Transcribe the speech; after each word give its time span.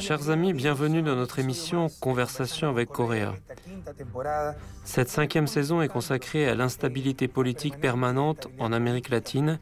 Chers 0.00 0.30
amis, 0.30 0.52
bienvenue 0.52 1.02
dans 1.02 1.14
notre 1.14 1.38
émission 1.38 1.88
Conversation 2.00 2.68
avec 2.68 2.88
Coréa. 2.88 3.34
Cette 4.84 5.08
cinquième 5.08 5.46
saison 5.46 5.82
est 5.82 5.88
consacrée 5.88 6.48
à 6.48 6.54
l'instabilité 6.56 7.28
politique 7.28 7.78
permanente 7.78 8.48
en 8.58 8.72
Amérique 8.72 9.08
latine, 9.08 9.60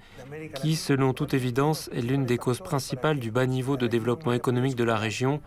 qui, 0.55 0.75
selon 0.75 1.13
toute 1.13 1.35
évidence, 1.35 1.91
est 1.93 2.01
l'une 2.01 2.25
des 2.25 2.39
causes 2.39 2.61
principales 2.61 3.19
du 3.19 3.31
bas 3.31 3.47
niveau 3.47 3.77
de 3.77 3.87
développement 3.87 4.33
économique 4.33 4.77
de 4.77 4.85
la 4.85 4.97
région, 4.97 5.41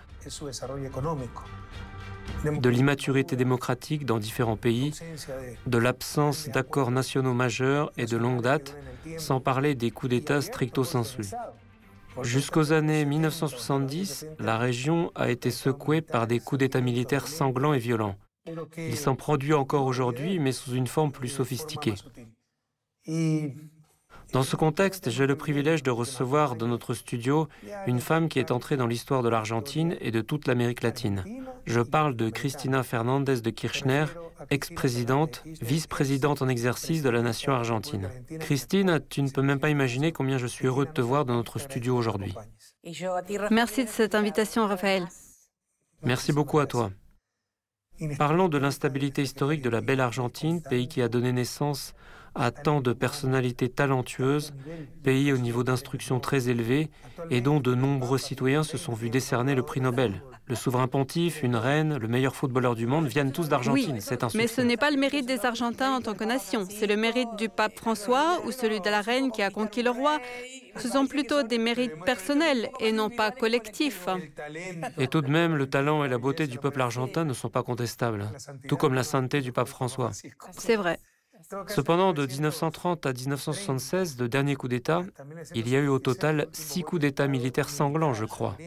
de 2.45 2.69
l'immaturité 2.69 3.35
démocratique 3.35 4.05
dans 4.05 4.19
différents 4.19 4.57
pays, 4.57 4.93
de 5.65 5.77
l'absence 5.79 6.47
d'accords 6.49 6.91
nationaux 6.91 7.33
majeurs 7.33 7.91
et 7.97 8.05
de 8.05 8.17
longue 8.17 8.41
date, 8.41 8.77
sans 9.17 9.39
parler 9.39 9.73
des 9.73 9.89
coups 9.89 10.11
d'État 10.11 10.41
stricto 10.41 10.83
sensu. 10.83 11.23
Jusqu'aux 12.23 12.71
années 12.71 13.05
1970, 13.05 14.27
la 14.39 14.57
région 14.57 15.11
a 15.15 15.31
été 15.31 15.51
secouée 15.51 16.01
par 16.01 16.27
des 16.27 16.39
coups 16.39 16.59
d'État 16.59 16.81
militaires 16.81 17.27
sanglants 17.27 17.73
et 17.73 17.79
violents. 17.79 18.15
Il 18.77 18.97
s'en 18.97 19.15
produit 19.15 19.53
encore 19.53 19.85
aujourd'hui, 19.85 20.39
mais 20.39 20.51
sous 20.51 20.73
une 20.73 20.87
forme 20.87 21.11
plus 21.11 21.29
sophistiquée. 21.29 21.93
Dans 24.33 24.43
ce 24.43 24.55
contexte, 24.55 25.09
j'ai 25.09 25.27
le 25.27 25.35
privilège 25.35 25.83
de 25.83 25.91
recevoir 25.91 26.55
dans 26.55 26.67
notre 26.67 26.93
studio 26.93 27.49
une 27.85 27.99
femme 27.99 28.29
qui 28.29 28.39
est 28.39 28.51
entrée 28.51 28.77
dans 28.77 28.87
l'histoire 28.87 29.23
de 29.23 29.29
l'Argentine 29.29 29.97
et 29.99 30.11
de 30.11 30.21
toute 30.21 30.47
l'Amérique 30.47 30.83
latine. 30.83 31.25
Je 31.65 31.81
parle 31.81 32.15
de 32.15 32.29
Cristina 32.29 32.83
Fernandez 32.83 33.41
de 33.41 33.49
Kirchner, 33.49 34.05
ex-présidente, 34.49 35.43
vice-présidente 35.61 36.41
en 36.41 36.47
exercice 36.47 37.03
de 37.03 37.09
la 37.09 37.21
nation 37.21 37.51
argentine. 37.51 38.09
Christine, 38.39 39.01
tu 39.09 39.21
ne 39.21 39.29
peux 39.29 39.41
même 39.41 39.59
pas 39.59 39.69
imaginer 39.69 40.11
combien 40.11 40.37
je 40.37 40.47
suis 40.47 40.67
heureux 40.67 40.85
de 40.85 40.91
te 40.91 41.01
voir 41.01 41.25
dans 41.25 41.35
notre 41.35 41.59
studio 41.59 41.95
aujourd'hui. 41.95 42.33
Merci 43.51 43.83
de 43.83 43.89
cette 43.89 44.15
invitation, 44.15 44.65
Raphaël. 44.65 45.07
Merci 46.03 46.31
beaucoup 46.31 46.59
à 46.59 46.65
toi. 46.65 46.91
Parlons 48.17 48.47
de 48.47 48.57
l'instabilité 48.57 49.21
historique 49.21 49.61
de 49.61 49.69
la 49.69 49.81
belle 49.81 49.99
Argentine, 49.99 50.61
pays 50.61 50.87
qui 50.87 51.01
a 51.01 51.09
donné 51.09 51.31
naissance 51.31 51.93
à 52.35 52.51
tant 52.51 52.81
de 52.81 52.93
personnalités 52.93 53.69
talentueuses, 53.69 54.53
pays 55.03 55.33
au 55.33 55.37
niveau 55.37 55.63
d'instruction 55.63 56.19
très 56.19 56.49
élevé 56.49 56.89
et 57.29 57.41
dont 57.41 57.59
de 57.59 57.75
nombreux 57.75 58.17
citoyens 58.17 58.63
se 58.63 58.77
sont 58.77 58.93
vus 58.93 59.09
décerner 59.09 59.55
le 59.55 59.63
prix 59.63 59.81
Nobel. 59.81 60.21
Le 60.47 60.55
souverain 60.55 60.87
pontife, 60.87 61.43
une 61.43 61.55
reine, 61.55 61.97
le 61.97 62.07
meilleur 62.07 62.35
footballeur 62.35 62.75
du 62.75 62.85
monde 62.85 63.07
viennent 63.07 63.31
tous 63.31 63.47
d'Argentine. 63.47 64.01
c'est 64.01 64.23
un 64.23 64.27
Mais 64.35 64.47
ce 64.47 64.61
n'est 64.61 64.75
pas 64.75 64.91
le 64.91 64.97
mérite 64.97 65.25
des 65.25 65.45
Argentins 65.45 65.95
en 65.95 66.01
tant 66.01 66.13
que 66.13 66.23
nation. 66.23 66.65
C'est 66.69 66.87
le 66.87 66.97
mérite 66.97 67.29
du 67.37 67.47
pape 67.47 67.77
François 67.77 68.41
ou 68.45 68.51
celui 68.51 68.81
de 68.81 68.89
la 68.89 69.01
reine 69.01 69.31
qui 69.31 69.41
a 69.41 69.49
conquis 69.49 69.83
le 69.83 69.91
roi. 69.91 70.19
Ce 70.77 70.89
sont 70.89 71.05
plutôt 71.05 71.43
des 71.43 71.57
mérites 71.57 72.03
personnels 72.05 72.69
et 72.79 72.91
non 72.91 73.09
pas 73.09 73.31
collectifs. 73.31 74.07
Et 74.97 75.07
tout 75.07 75.21
de 75.21 75.29
même, 75.29 75.55
le 75.55 75.69
talent 75.69 76.03
et 76.03 76.09
la 76.09 76.17
beauté 76.17 76.47
du 76.47 76.57
peuple 76.57 76.81
argentin 76.81 77.23
ne 77.23 77.33
sont 77.33 77.49
pas 77.49 77.63
contestables, 77.63 78.27
tout 78.67 78.77
comme 78.77 78.93
la 78.93 79.03
sainteté 79.03 79.41
du 79.41 79.51
pape 79.51 79.67
François. 79.67 80.11
C'est 80.51 80.75
vrai. 80.75 80.99
Cependant, 81.67 82.13
de 82.13 82.25
1930 82.25 83.05
à 83.05 83.13
1976, 83.13 84.17
le 84.19 84.29
dernier 84.29 84.55
coup 84.55 84.67
d'État, 84.67 85.03
il 85.53 85.67
y 85.67 85.75
a 85.75 85.79
eu 85.79 85.87
au 85.87 85.99
total 85.99 86.47
six 86.51 86.83
coups 86.83 87.01
d'État 87.01 87.27
militaires 87.27 87.69
sanglants, 87.69 88.13
je 88.13 88.25
crois. 88.25 88.61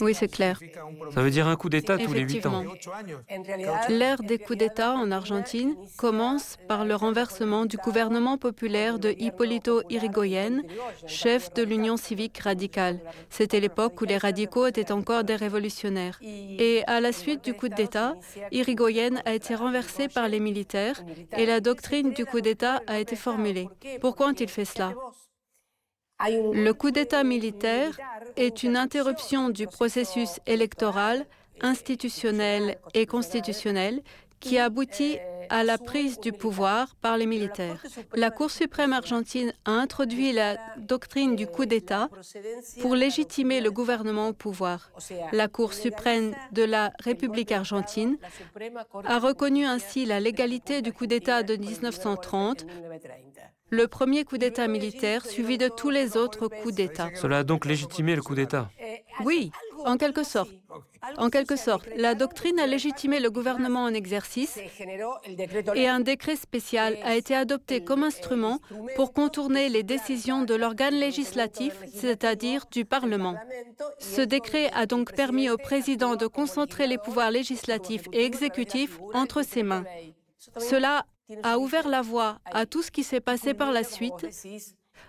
Oui, 0.00 0.14
c'est 0.14 0.28
clair. 0.28 0.60
Ça 1.14 1.22
veut 1.22 1.30
dire 1.30 1.46
un 1.46 1.56
coup 1.56 1.68
d'État 1.68 1.96
tous 1.96 2.12
les 2.12 2.20
huit 2.20 2.44
ans. 2.44 2.64
L'ère 3.88 4.22
des 4.22 4.38
coups 4.38 4.58
d'État 4.58 4.92
en 4.92 5.10
Argentine 5.10 5.74
commence 5.96 6.56
par 6.68 6.84
le 6.84 6.94
renversement 6.94 7.64
du 7.64 7.76
gouvernement 7.78 8.36
populaire 8.36 8.98
de 8.98 9.14
Hipólito 9.16 9.82
Yrigoyen, 9.88 10.62
chef 11.06 11.52
de 11.54 11.62
l'Union 11.62 11.96
civique 11.96 12.38
radicale. 12.38 13.00
C'était 13.30 13.60
l'époque 13.60 14.00
où 14.00 14.04
les 14.04 14.18
radicaux 14.18 14.66
étaient 14.66 14.92
encore 14.92 15.24
des 15.24 15.36
révolutionnaires. 15.36 16.18
Et 16.22 16.82
à 16.86 17.00
la 17.00 17.12
suite 17.12 17.42
du 17.42 17.54
coup 17.54 17.68
d'État, 17.68 18.14
Yrigoyen 18.52 19.22
a 19.24 19.32
été 19.32 19.54
renversé 19.54 20.08
par 20.08 20.28
les 20.28 20.40
militaires 20.40 21.02
et 21.36 21.46
la 21.46 21.60
doctrine 21.60 22.12
du 22.12 22.26
coup 22.26 22.40
d'État 22.40 22.82
a 22.86 22.98
été 22.98 23.16
formulée. 23.16 23.68
Pourquoi 24.00 24.28
ont-ils 24.28 24.48
fait 24.48 24.64
cela? 24.66 24.92
Le 26.20 26.72
coup 26.72 26.90
d'État 26.90 27.24
militaire 27.24 27.98
est 28.36 28.62
une 28.62 28.76
interruption 28.76 29.48
du 29.48 29.66
processus 29.66 30.40
électoral, 30.46 31.26
institutionnel 31.60 32.78
et 32.94 33.06
constitutionnel 33.06 34.02
qui 34.40 34.58
aboutit 34.58 35.18
à 35.48 35.62
la 35.62 35.78
prise 35.78 36.18
du 36.20 36.32
pouvoir 36.32 36.94
par 36.96 37.16
les 37.16 37.26
militaires. 37.26 37.82
La 38.14 38.30
Cour 38.30 38.50
suprême 38.50 38.92
argentine 38.92 39.52
a 39.64 39.70
introduit 39.70 40.32
la 40.32 40.56
doctrine 40.78 41.36
du 41.36 41.46
coup 41.46 41.66
d'État 41.66 42.08
pour 42.80 42.94
légitimer 42.94 43.60
le 43.60 43.70
gouvernement 43.70 44.28
au 44.28 44.32
pouvoir. 44.32 44.90
La 45.32 45.48
Cour 45.48 45.72
suprême 45.72 46.34
de 46.52 46.64
la 46.64 46.92
République 47.00 47.52
argentine 47.52 48.18
a 49.04 49.18
reconnu 49.18 49.64
ainsi 49.64 50.04
la 50.04 50.20
légalité 50.20 50.82
du 50.82 50.92
coup 50.92 51.06
d'État 51.06 51.42
de 51.42 51.56
1930 51.56 52.66
le 53.70 53.88
premier 53.88 54.24
coup 54.24 54.38
d'État 54.38 54.68
militaire 54.68 55.24
suivi 55.26 55.58
de 55.58 55.68
tous 55.68 55.90
les 55.90 56.16
autres 56.16 56.48
coups 56.48 56.74
d'État. 56.74 57.10
Cela 57.14 57.38
a 57.38 57.44
donc 57.44 57.64
légitimé 57.66 58.14
le 58.14 58.22
coup 58.22 58.34
d'État 58.34 58.70
Oui, 59.24 59.50
en 59.84 59.96
quelque 59.96 60.22
sorte. 60.22 60.50
En 61.18 61.30
quelque 61.30 61.56
sorte, 61.56 61.88
la 61.96 62.14
doctrine 62.14 62.58
a 62.58 62.66
légitimé 62.66 63.20
le 63.20 63.30
gouvernement 63.30 63.84
en 63.84 63.94
exercice 63.94 64.58
et 65.74 65.88
un 65.88 66.00
décret 66.00 66.36
spécial 66.36 66.98
a 67.04 67.14
été 67.14 67.34
adopté 67.34 67.82
comme 67.82 68.02
instrument 68.02 68.58
pour 68.96 69.12
contourner 69.12 69.68
les 69.68 69.82
décisions 69.82 70.42
de 70.42 70.54
l'organe 70.54 70.94
législatif, 70.94 71.74
c'est-à-dire 71.94 72.64
du 72.70 72.84
Parlement. 72.84 73.36
Ce 73.98 74.20
décret 74.20 74.70
a 74.74 74.86
donc 74.86 75.14
permis 75.14 75.48
au 75.48 75.56
président 75.56 76.16
de 76.16 76.26
concentrer 76.26 76.86
les 76.86 76.98
pouvoirs 76.98 77.30
législatifs 77.30 78.06
et 78.12 78.24
exécutifs 78.24 78.98
entre 79.14 79.42
ses 79.42 79.62
mains. 79.62 79.84
Cela 80.58 81.04
a 81.42 81.58
ouvert 81.58 81.88
la 81.88 82.02
voie 82.02 82.38
à 82.46 82.66
tout 82.66 82.82
ce 82.82 82.90
qui 82.90 83.02
s'est 83.02 83.20
passé 83.20 83.54
par 83.54 83.72
la 83.72 83.84
suite, 83.84 84.26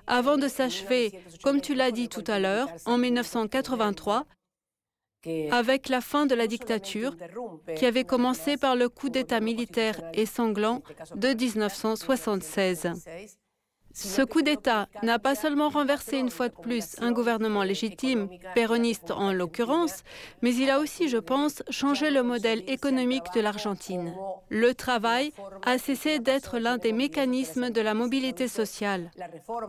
avant 0.05 0.37
de 0.37 0.47
s'achever, 0.47 1.11
comme 1.43 1.61
tu 1.61 1.73
l'as 1.73 1.91
dit 1.91 2.09
tout 2.09 2.23
à 2.27 2.39
l'heure, 2.39 2.69
en 2.85 2.97
1983, 2.97 4.25
avec 5.51 5.89
la 5.89 6.01
fin 6.01 6.25
de 6.25 6.35
la 6.35 6.47
dictature, 6.47 7.15
qui 7.75 7.85
avait 7.85 8.03
commencé 8.05 8.57
par 8.57 8.75
le 8.75 8.89
coup 8.89 9.09
d'État 9.09 9.39
militaire 9.39 10.01
et 10.13 10.25
sanglant 10.25 10.81
de 11.15 11.29
1976. 11.29 12.91
Ce 13.99 14.21
coup 14.21 14.43
d'État 14.43 14.87
n'a 15.01 15.17
pas 15.17 15.33
seulement 15.33 15.69
renversé 15.69 16.19
une 16.19 16.29
fois 16.29 16.49
de 16.49 16.53
plus 16.53 16.95
un 16.99 17.11
gouvernement 17.11 17.63
légitime, 17.63 18.29
péroniste 18.53 19.09
en 19.09 19.33
l'occurrence, 19.33 20.03
mais 20.43 20.53
il 20.53 20.69
a 20.69 20.79
aussi, 20.79 21.09
je 21.09 21.17
pense, 21.17 21.63
changé 21.71 22.11
le 22.11 22.21
modèle 22.21 22.61
économique 22.67 23.23
de 23.33 23.41
l'Argentine. 23.41 24.13
Le 24.49 24.75
travail 24.75 25.33
a 25.65 25.79
cessé 25.79 26.19
d'être 26.19 26.59
l'un 26.59 26.77
des 26.77 26.93
mécanismes 26.93 27.71
de 27.71 27.81
la 27.81 27.95
mobilité 27.95 28.47
sociale. 28.47 29.09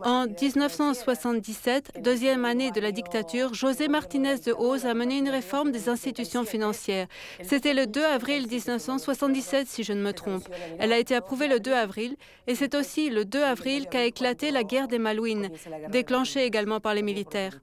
En 0.05 0.27
1977, 0.27 2.03
deuxième 2.03 2.44
année 2.44 2.71
de 2.71 2.83
la 2.83 2.93
dictature, 2.93 3.55
José 3.55 3.88
Martinez 3.88 4.41
de 4.44 4.53
Hoz 4.53 4.84
a 4.84 4.93
mené 4.93 5.17
une 5.17 5.31
réforme 5.31 5.72
des 5.72 5.88
institutions 5.88 6.44
financières. 6.44 7.06
C'était 7.43 7.72
le 7.72 7.87
2 7.87 8.05
avril 8.05 8.47
1977, 8.47 9.69
si 9.69 9.84
je 9.84 9.94
ne 9.94 10.03
me 10.03 10.12
trompe. 10.12 10.47
Elle 10.78 10.93
a 10.93 10.99
été 10.99 11.15
approuvée 11.15 11.49
le 11.49 11.61
2 11.61 11.72
avril 11.72 12.17
et 12.47 12.55
c'est 12.55 12.75
aussi 12.75 13.09
le 13.09 13.25
2 13.25 13.43
avril 13.43 13.87
qu'a 13.91 14.05
éclaté 14.19 14.51
la 14.51 14.65
guerre 14.65 14.89
des 14.89 14.99
Malouines, 14.99 15.49
déclenchée 15.91 16.45
également 16.45 16.81
par 16.81 16.93
les 16.93 17.03
militaires. 17.03 17.61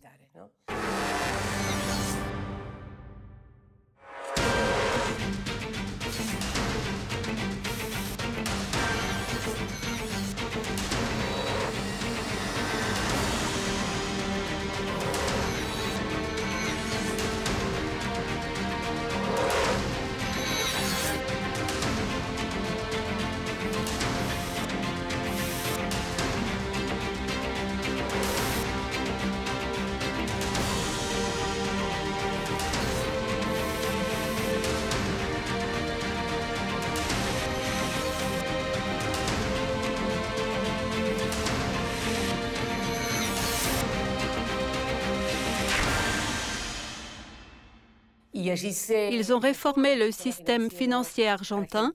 Ils 49.11 49.33
ont 49.33 49.39
réformé 49.39 49.95
le 49.95 50.11
système 50.11 50.69
financier 50.69 51.27
argentin 51.27 51.93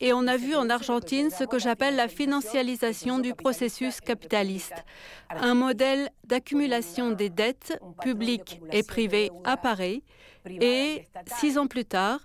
et 0.00 0.12
on 0.12 0.26
a 0.26 0.36
vu 0.36 0.54
en 0.54 0.68
Argentine 0.70 1.30
ce 1.30 1.44
que 1.44 1.58
j'appelle 1.58 1.96
la 1.96 2.08
financialisation 2.08 3.18
du 3.18 3.34
processus 3.34 4.00
capitaliste. 4.00 4.84
Un 5.30 5.54
modèle 5.54 6.10
d'accumulation 6.24 7.10
des 7.10 7.30
dettes 7.30 7.78
publiques 8.02 8.60
et 8.72 8.82
privées 8.82 9.30
apparaît 9.44 10.02
et 10.46 11.06
six 11.38 11.56
ans 11.56 11.66
plus 11.66 11.84
tard, 11.84 12.20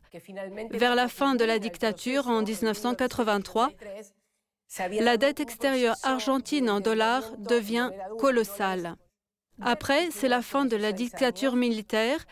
vers 0.71 0.95
la 0.95 1.07
fin 1.07 1.35
de 1.35 1.45
la 1.45 1.59
dictature 1.59 2.27
en 2.27 2.41
1983, 2.41 3.69
la 4.99 5.17
dette 5.17 5.39
extérieure 5.39 5.95
argentine 6.03 6.69
en 6.69 6.79
dollars 6.79 7.23
devient 7.37 7.91
colossale. 8.19 8.95
Après, 9.61 10.09
c'est 10.11 10.27
la 10.27 10.41
fin 10.41 10.65
de 10.65 10.75
la 10.75 10.91
dictature 10.91 11.55
militaire 11.55 12.25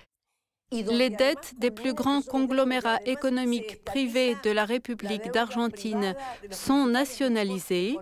les 0.72 1.10
dettes 1.10 1.54
des 1.58 1.72
plus 1.72 1.94
grands 1.94 2.22
conglomérats 2.22 3.00
économiques 3.06 3.84
privés 3.86 4.36
de 4.44 4.52
la 4.52 4.66
République 4.66 5.32
d'Argentine 5.32 6.14
sont 6.52 6.86
nationalisées, 6.86 7.98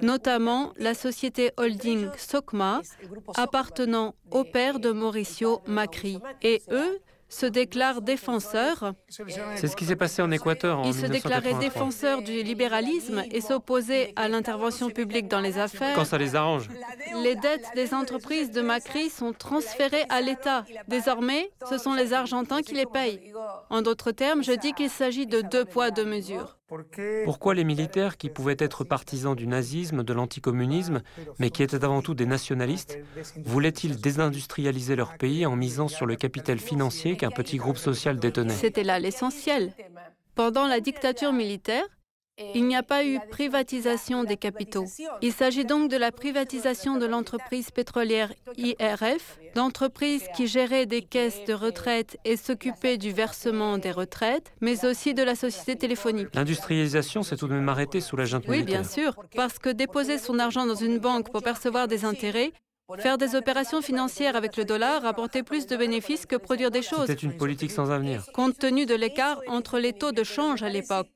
notamment 0.00 0.72
la 0.78 0.94
société 0.94 1.50
holding 1.58 2.08
SOCMA 2.16 2.80
appartenant 3.36 4.14
au 4.30 4.44
père 4.44 4.80
de 4.80 4.92
Mauricio 4.92 5.60
Macri. 5.66 6.18
Et 6.42 6.62
eux 6.70 7.00
se 7.30 7.46
déclare 7.46 8.02
défenseur. 8.02 8.92
C'est 9.08 9.68
ce 9.68 9.76
qui 9.76 9.86
s'est 9.86 9.96
passé 9.96 10.20
en 10.20 10.30
Équateur 10.30 10.80
en 10.80 10.84
Il 10.84 10.94
se 10.94 11.06
déclarait 11.06 11.54
défenseur 11.54 12.22
du 12.22 12.42
libéralisme 12.42 13.22
et 13.30 13.40
s'opposait 13.40 14.12
à 14.16 14.28
l'intervention 14.28 14.90
publique 14.90 15.28
dans 15.28 15.40
les 15.40 15.56
affaires. 15.56 15.94
Quand 15.94 16.04
ça 16.04 16.18
les 16.18 16.34
arrange. 16.34 16.68
Les 17.22 17.36
dettes 17.36 17.68
des 17.74 17.94
entreprises 17.94 18.50
de 18.50 18.60
Macri 18.60 19.08
sont 19.08 19.32
transférées 19.32 20.04
à 20.08 20.20
l'État. 20.20 20.64
Désormais, 20.88 21.50
ce 21.68 21.78
sont 21.78 21.94
les 21.94 22.12
Argentins 22.12 22.62
qui 22.62 22.74
les 22.74 22.86
payent. 22.86 23.32
En 23.70 23.82
d'autres 23.82 24.10
termes, 24.10 24.42
je 24.42 24.50
dis 24.50 24.72
qu'il 24.72 24.90
s'agit 24.90 25.26
de 25.26 25.42
deux 25.42 25.64
poids, 25.64 25.92
deux 25.92 26.04
mesures. 26.04 26.58
Pourquoi 27.24 27.54
les 27.54 27.62
militaires, 27.62 28.16
qui 28.16 28.28
pouvaient 28.28 28.56
être 28.58 28.82
partisans 28.82 29.36
du 29.36 29.46
nazisme, 29.46 30.02
de 30.02 30.12
l'anticommunisme, 30.12 31.02
mais 31.38 31.50
qui 31.50 31.62
étaient 31.62 31.84
avant 31.84 32.02
tout 32.02 32.14
des 32.14 32.26
nationalistes, 32.26 32.98
voulaient-ils 33.44 34.00
désindustrialiser 34.00 34.96
leur 34.96 35.16
pays 35.16 35.46
en 35.46 35.54
misant 35.54 35.86
sur 35.86 36.06
le 36.06 36.16
capital 36.16 36.58
financier 36.58 37.16
qu'un 37.16 37.30
petit 37.30 37.58
groupe 37.58 37.78
social 37.78 38.18
détenait? 38.18 38.54
C'était 38.54 38.84
là 38.84 38.98
l'essentiel. 38.98 39.72
Pendant 40.34 40.66
la 40.66 40.80
dictature 40.80 41.32
militaire, 41.32 41.84
il 42.54 42.66
n'y 42.66 42.76
a 42.76 42.82
pas 42.82 43.04
eu 43.04 43.18
privatisation 43.30 44.24
des 44.24 44.36
capitaux. 44.36 44.86
Il 45.22 45.32
s'agit 45.32 45.64
donc 45.64 45.90
de 45.90 45.96
la 45.96 46.10
privatisation 46.10 46.96
de 46.96 47.06
l'entreprise 47.06 47.70
pétrolière 47.70 48.32
IRF, 48.56 49.38
d'entreprises 49.54 50.24
qui 50.34 50.46
géraient 50.46 50.86
des 50.86 51.02
caisses 51.02 51.44
de 51.46 51.52
retraite 51.52 52.16
et 52.24 52.36
s'occupaient 52.36 52.98
du 52.98 53.12
versement 53.12 53.78
des 53.78 53.92
retraites, 53.92 54.52
mais 54.60 54.84
aussi 54.84 55.14
de 55.14 55.22
la 55.22 55.34
société 55.34 55.76
téléphonique. 55.76 56.28
L'industrialisation 56.34 57.22
s'est 57.22 57.36
tout 57.36 57.48
de 57.48 57.54
même 57.54 57.68
arrêtée 57.68 58.00
sous 58.00 58.16
la 58.16 58.24
junte 58.24 58.44
Oui, 58.48 58.62
bien 58.62 58.84
sûr, 58.84 59.16
parce 59.36 59.58
que 59.58 59.68
déposer 59.68 60.18
son 60.18 60.38
argent 60.38 60.66
dans 60.66 60.74
une 60.74 60.98
banque 60.98 61.30
pour 61.30 61.42
percevoir 61.42 61.88
des 61.88 62.04
intérêts 62.04 62.52
Faire 62.98 63.18
des 63.18 63.36
opérations 63.36 63.82
financières 63.82 64.34
avec 64.34 64.56
le 64.56 64.64
dollar 64.64 65.02
rapportait 65.02 65.44
plus 65.44 65.66
de 65.68 65.76
bénéfices 65.76 66.26
que 66.26 66.34
produire 66.34 66.72
des 66.72 66.82
choses. 66.82 67.06
C'était 67.06 67.22
une 67.22 67.36
politique 67.36 67.70
sans 67.70 67.92
avenir. 67.92 68.26
Compte 68.34 68.58
tenu 68.58 68.84
de 68.84 68.96
l'écart 68.96 69.40
entre 69.46 69.78
les 69.78 69.92
taux 69.92 70.10
de 70.10 70.24
change 70.24 70.64
à 70.64 70.68
l'époque. 70.68 71.06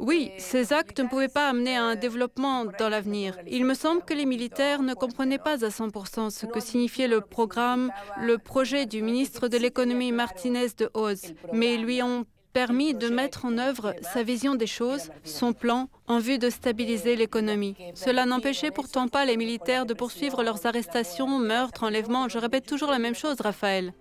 Oui, 0.00 0.30
ces 0.38 0.72
actes 0.72 0.98
ne 1.00 1.08
pouvaient 1.08 1.28
pas 1.28 1.48
amener 1.48 1.76
à 1.76 1.84
un 1.84 1.94
développement 1.94 2.64
dans 2.78 2.88
l'avenir. 2.88 3.36
Il 3.46 3.66
me 3.66 3.74
semble 3.74 4.02
que 4.02 4.14
les 4.14 4.24
militaires 4.24 4.82
ne 4.82 4.94
comprenaient 4.94 5.38
pas 5.38 5.64
à 5.64 5.68
100% 5.68 6.30
ce 6.30 6.46
que 6.46 6.58
signifiait 6.58 7.06
le 7.06 7.20
programme, 7.20 7.92
le 8.18 8.38
projet 8.38 8.86
du 8.86 9.02
ministre 9.02 9.48
de 9.48 9.58
l'économie 9.58 10.12
Martinez 10.12 10.68
de 10.78 10.90
Oz, 10.94 11.34
mais 11.52 11.74
ils 11.74 11.84
lui 11.84 12.02
ont 12.02 12.24
permis 12.54 12.94
de 12.94 13.08
mettre 13.08 13.44
en 13.44 13.58
œuvre 13.58 13.94
sa 14.00 14.22
vision 14.22 14.54
des 14.54 14.66
choses, 14.66 15.10
son 15.22 15.52
plan 15.52 15.88
en 16.08 16.18
vue 16.18 16.38
de 16.38 16.50
stabiliser 16.50 17.14
l'économie. 17.14 17.76
Cela 17.94 18.26
n'empêchait 18.26 18.70
pourtant 18.70 19.06
pas 19.06 19.24
les 19.24 19.36
militaires 19.36 19.86
de 19.86 19.94
poursuivre 19.94 20.42
leurs 20.42 20.66
arrestations, 20.66 21.38
meurtres, 21.38 21.84
enlèvements. 21.84 22.28
Je 22.28 22.38
répète 22.38 22.66
toujours 22.66 22.90
la 22.90 22.98
même 22.98 23.14
chose, 23.14 23.40
Raphaël. 23.40 23.92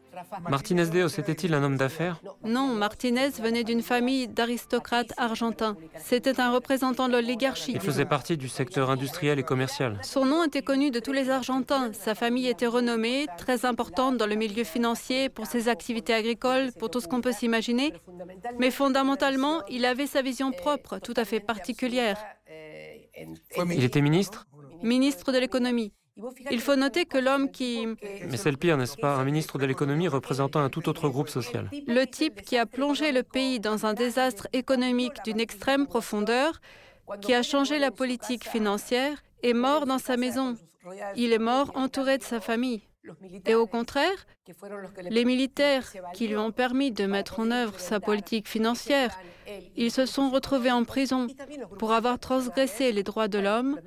Martinez 0.50 0.88
Deos 0.88 1.20
était-il 1.20 1.54
un 1.54 1.64
homme 1.64 1.78
d'affaires? 1.78 2.22
Non, 2.44 2.68
Martinez 2.68 3.30
venait 3.42 3.64
d'une 3.64 3.82
famille 3.82 4.28
d'aristocrates 4.28 5.14
argentins. 5.18 5.76
C'était 5.98 6.40
un 6.40 6.52
représentant 6.52 7.08
de 7.08 7.14
l'oligarchie. 7.14 7.74
Il 7.74 7.82
faisait 7.82 8.06
partie 8.06 8.38
du 8.38 8.50
secteur 8.50 8.90
industriel 8.90 9.40
et 9.40 9.44
commercial. 9.44 10.00
Son 10.04 10.26
nom 10.26 10.44
était 10.44 10.62
connu 10.62 10.92
de 10.92 11.00
tous 11.00 11.12
les 11.12 11.30
Argentins. 11.30 11.92
Sa 11.94 12.16
famille 12.16 12.48
était 12.48 12.68
renommée, 12.68 13.28
très 13.38 13.66
importante 13.66 14.18
dans 14.18 14.28
le 14.28 14.36
milieu 14.36 14.64
financier, 14.64 15.30
pour 15.30 15.46
ses 15.46 15.68
activités 15.68 16.14
agricoles, 16.14 16.72
pour 16.80 16.90
tout 16.90 17.00
ce 17.00 17.08
qu'on 17.08 17.22
peut 17.22 17.32
s'imaginer. 17.32 17.94
Mais 18.60 18.72
fondamentalement, 18.72 19.64
il 19.70 19.86
avait 19.86 20.08
sa 20.08 20.22
vision 20.22 20.52
propre, 20.52 21.00
tout 21.00 21.14
à 21.16 21.26
fait 21.26 21.40
particulière. 21.40 22.18
Il 23.68 23.84
était 23.84 24.02
ministre? 24.02 24.48
Ministre 24.82 25.32
de 25.32 25.38
l'économie. 25.40 25.94
Il 26.52 26.60
faut 26.62 26.76
noter 26.76 27.06
que 27.06 27.18
l'homme 27.18 27.52
qui... 27.52 27.88
Mais 28.30 28.38
c'est 28.38 28.52
le 28.52 28.58
pire, 28.58 28.78
n'est-ce 28.78 28.98
pas? 28.98 29.16
Un 29.16 29.24
ministre 29.24 29.58
de 29.58 29.66
l'économie 29.66 30.08
représentant 30.08 30.60
un 30.60 30.70
tout 30.70 30.90
autre 30.90 31.10
groupe 31.10 31.30
social. 31.30 31.70
Le 31.88 32.06
type 32.06 32.42
qui 32.42 32.58
a 32.58 32.66
plongé 32.66 33.12
le 33.12 33.24
pays 33.24 33.60
dans 33.60 33.86
un 33.86 33.94
désastre 33.94 34.48
économique 34.54 35.18
d'une 35.24 35.40
extrême 35.40 35.88
profondeur, 35.88 36.62
qui 37.22 37.34
a 37.34 37.44
changé 37.44 37.80
la 37.80 37.92
politique 37.92 38.48
financière, 38.48 39.24
est 39.44 39.54
mort 39.54 39.86
dans 39.86 40.00
sa 40.00 40.18
maison. 40.18 40.56
Il 41.16 41.34
est 41.34 41.40
mort 41.40 41.72
entouré 41.76 42.18
de 42.18 42.24
sa 42.24 42.40
famille. 42.40 42.82
Et 43.46 43.56
au 43.56 43.66
contraire, 43.66 44.26
les 45.10 45.26
militaires 45.26 45.88
qui 46.14 46.28
lui 46.28 46.38
ont 46.38 46.52
permis 46.52 46.92
de 46.92 47.06
mettre 47.06 47.40
en 47.40 47.50
œuvre 47.50 47.80
sa 47.80 48.00
politique 48.00 48.48
financière, 48.48 49.18
ils 49.76 49.92
se 49.92 50.06
sont 50.06 50.30
retrouvés 50.30 50.72
en 50.72 50.84
prison 50.84 51.28
pour 51.80 51.94
avoir 51.94 52.20
transgressé 52.20 52.92
les 52.92 53.04
droits 53.04 53.28
de 53.28 53.40
l'homme 53.40 53.80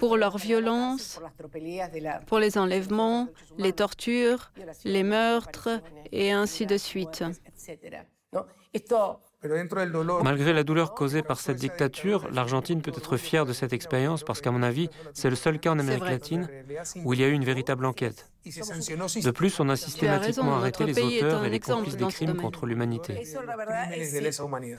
pour 0.00 0.16
leur 0.16 0.38
violence, 0.38 1.20
pour 2.26 2.38
les 2.38 2.58
enlèvements, 2.58 3.28
les 3.58 3.72
tortures, 3.72 4.50
les 4.84 5.04
meurtres 5.04 5.80
et 6.10 6.32
ainsi 6.32 6.66
de 6.66 6.76
suite. 6.78 7.22
Malgré 10.22 10.52
la 10.52 10.64
douleur 10.64 10.94
causée 10.94 11.22
par 11.22 11.40
cette 11.40 11.56
dictature, 11.56 12.28
l'Argentine 12.30 12.82
peut 12.82 12.92
être 12.94 13.16
fière 13.16 13.46
de 13.46 13.52
cette 13.52 13.72
expérience 13.72 14.22
parce 14.22 14.40
qu'à 14.40 14.50
mon 14.50 14.62
avis, 14.62 14.88
c'est 15.14 15.30
le 15.30 15.36
seul 15.36 15.58
cas 15.58 15.70
en 15.70 15.78
Amérique 15.78 16.04
latine 16.04 16.48
où 17.04 17.14
il 17.14 17.20
y 17.20 17.24
a 17.24 17.28
eu 17.28 17.32
une 17.32 17.44
véritable 17.44 17.84
enquête. 17.86 18.30
De 18.44 19.30
plus, 19.30 19.58
on 19.60 19.68
a 19.68 19.76
systématiquement 19.76 20.56
arrêté 20.56 20.84
les 20.84 20.98
auteurs 20.98 21.44
et 21.44 21.50
les 21.50 21.60
complices 21.60 21.96
des 21.96 22.06
crimes 22.06 22.36
contre 22.36 22.66
l'humanité. 22.66 23.22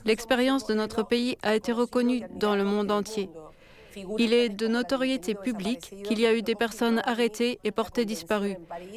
L'expérience 0.04 0.66
de 0.66 0.74
notre 0.74 1.02
pays 1.02 1.36
a 1.42 1.54
été 1.54 1.72
reconnue 1.72 2.22
dans 2.34 2.56
le 2.56 2.64
monde 2.64 2.90
entier. 2.90 3.30
Il 4.18 4.32
est 4.32 4.48
de 4.48 4.66
notoriété 4.68 5.34
publique 5.34 5.94
qu'il 6.04 6.20
y 6.20 6.26
a 6.26 6.34
eu 6.34 6.42
des 6.42 6.54
personnes 6.54 7.02
arrêtées 7.04 7.58
et 7.64 7.70
portées 7.70 8.04
disparues. 8.04 8.56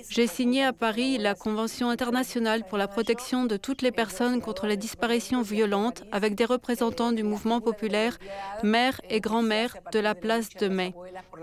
J'ai 0.09 0.27
signé 0.27 0.63
à 0.63 0.73
Paris 0.73 1.17
la 1.17 1.35
Convention 1.35 1.89
internationale 1.89 2.63
pour 2.67 2.77
la 2.77 2.87
protection 2.87 3.45
de 3.45 3.57
toutes 3.57 3.81
les 3.81 3.91
personnes 3.91 4.41
contre 4.41 4.67
les 4.67 4.77
disparitions 4.77 5.41
violentes 5.41 6.03
avec 6.11 6.35
des 6.35 6.45
représentants 6.45 7.11
du 7.11 7.23
mouvement 7.23 7.61
populaire, 7.61 8.17
mère 8.63 9.01
et 9.09 9.19
grand-mère 9.19 9.77
de 9.91 9.99
la 9.99 10.15
place 10.15 10.49
de 10.49 10.67
Mai. 10.67 10.93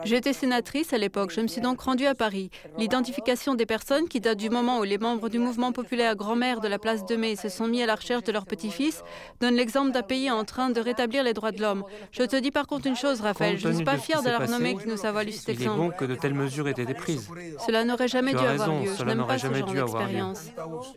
J'étais 0.04 0.32
sénatrice 0.32 0.92
à 0.92 0.98
l'époque, 0.98 1.32
je 1.34 1.40
me 1.40 1.46
suis 1.46 1.60
donc 1.60 1.80
rendue 1.80 2.06
à 2.06 2.14
Paris. 2.14 2.50
L'identification 2.78 3.54
des 3.54 3.66
personnes 3.66 4.08
qui 4.08 4.20
date 4.20 4.38
du 4.38 4.50
moment 4.50 4.78
où 4.78 4.84
les 4.84 4.98
membres 4.98 5.28
du 5.28 5.38
mouvement 5.38 5.72
populaire 5.72 6.16
grand-mère 6.16 6.60
de 6.60 6.68
la 6.68 6.78
place 6.78 7.04
de 7.04 7.16
Mai 7.16 7.36
se 7.36 7.48
sont 7.48 7.66
mis 7.66 7.82
à 7.82 7.86
la 7.86 7.94
recherche 7.94 8.24
de 8.24 8.32
leur 8.32 8.46
petit-fils 8.46 9.02
donne 9.40 9.54
l'exemple 9.54 9.92
d'un 9.92 10.02
pays 10.02 10.30
en 10.30 10.44
train 10.44 10.70
de 10.70 10.80
rétablir 10.80 11.22
les 11.22 11.34
droits 11.34 11.52
de 11.52 11.60
l'homme. 11.60 11.84
Je 12.10 12.22
te 12.22 12.36
dis 12.36 12.50
par 12.50 12.66
contre 12.66 12.86
une 12.86 12.96
chose, 12.96 13.20
Raphaël. 13.20 13.41
Je 13.56 13.68
ne 13.68 13.74
suis 13.74 13.84
pas 13.84 13.98
fière 13.98 14.22
de 14.22 14.28
la 14.28 14.38
renommée 14.38 14.74
que 14.74 14.88
nous 14.88 15.04
avons 15.04 15.18
valu 15.18 15.32
cet 15.32 15.50
exemple. 15.50 15.78
Il 15.78 15.84
est 15.84 15.88
bon 15.88 15.96
que 15.96 16.04
de 16.04 16.14
telles 16.14 16.34
mesures 16.34 16.68
aient 16.68 16.72
été 16.72 16.94
prises. 16.94 17.28
Cela 17.66 17.84
n'aurait 17.84 18.08
jamais 18.08 18.32
dû 18.32 18.38
avoir 18.38 18.68
lieu. 18.82 18.90
Je 18.98 19.04
n'aime 19.04 19.26
pas 19.26 19.38
ce 19.38 19.52
genre 19.52 19.72
d'expérience. 19.72 20.44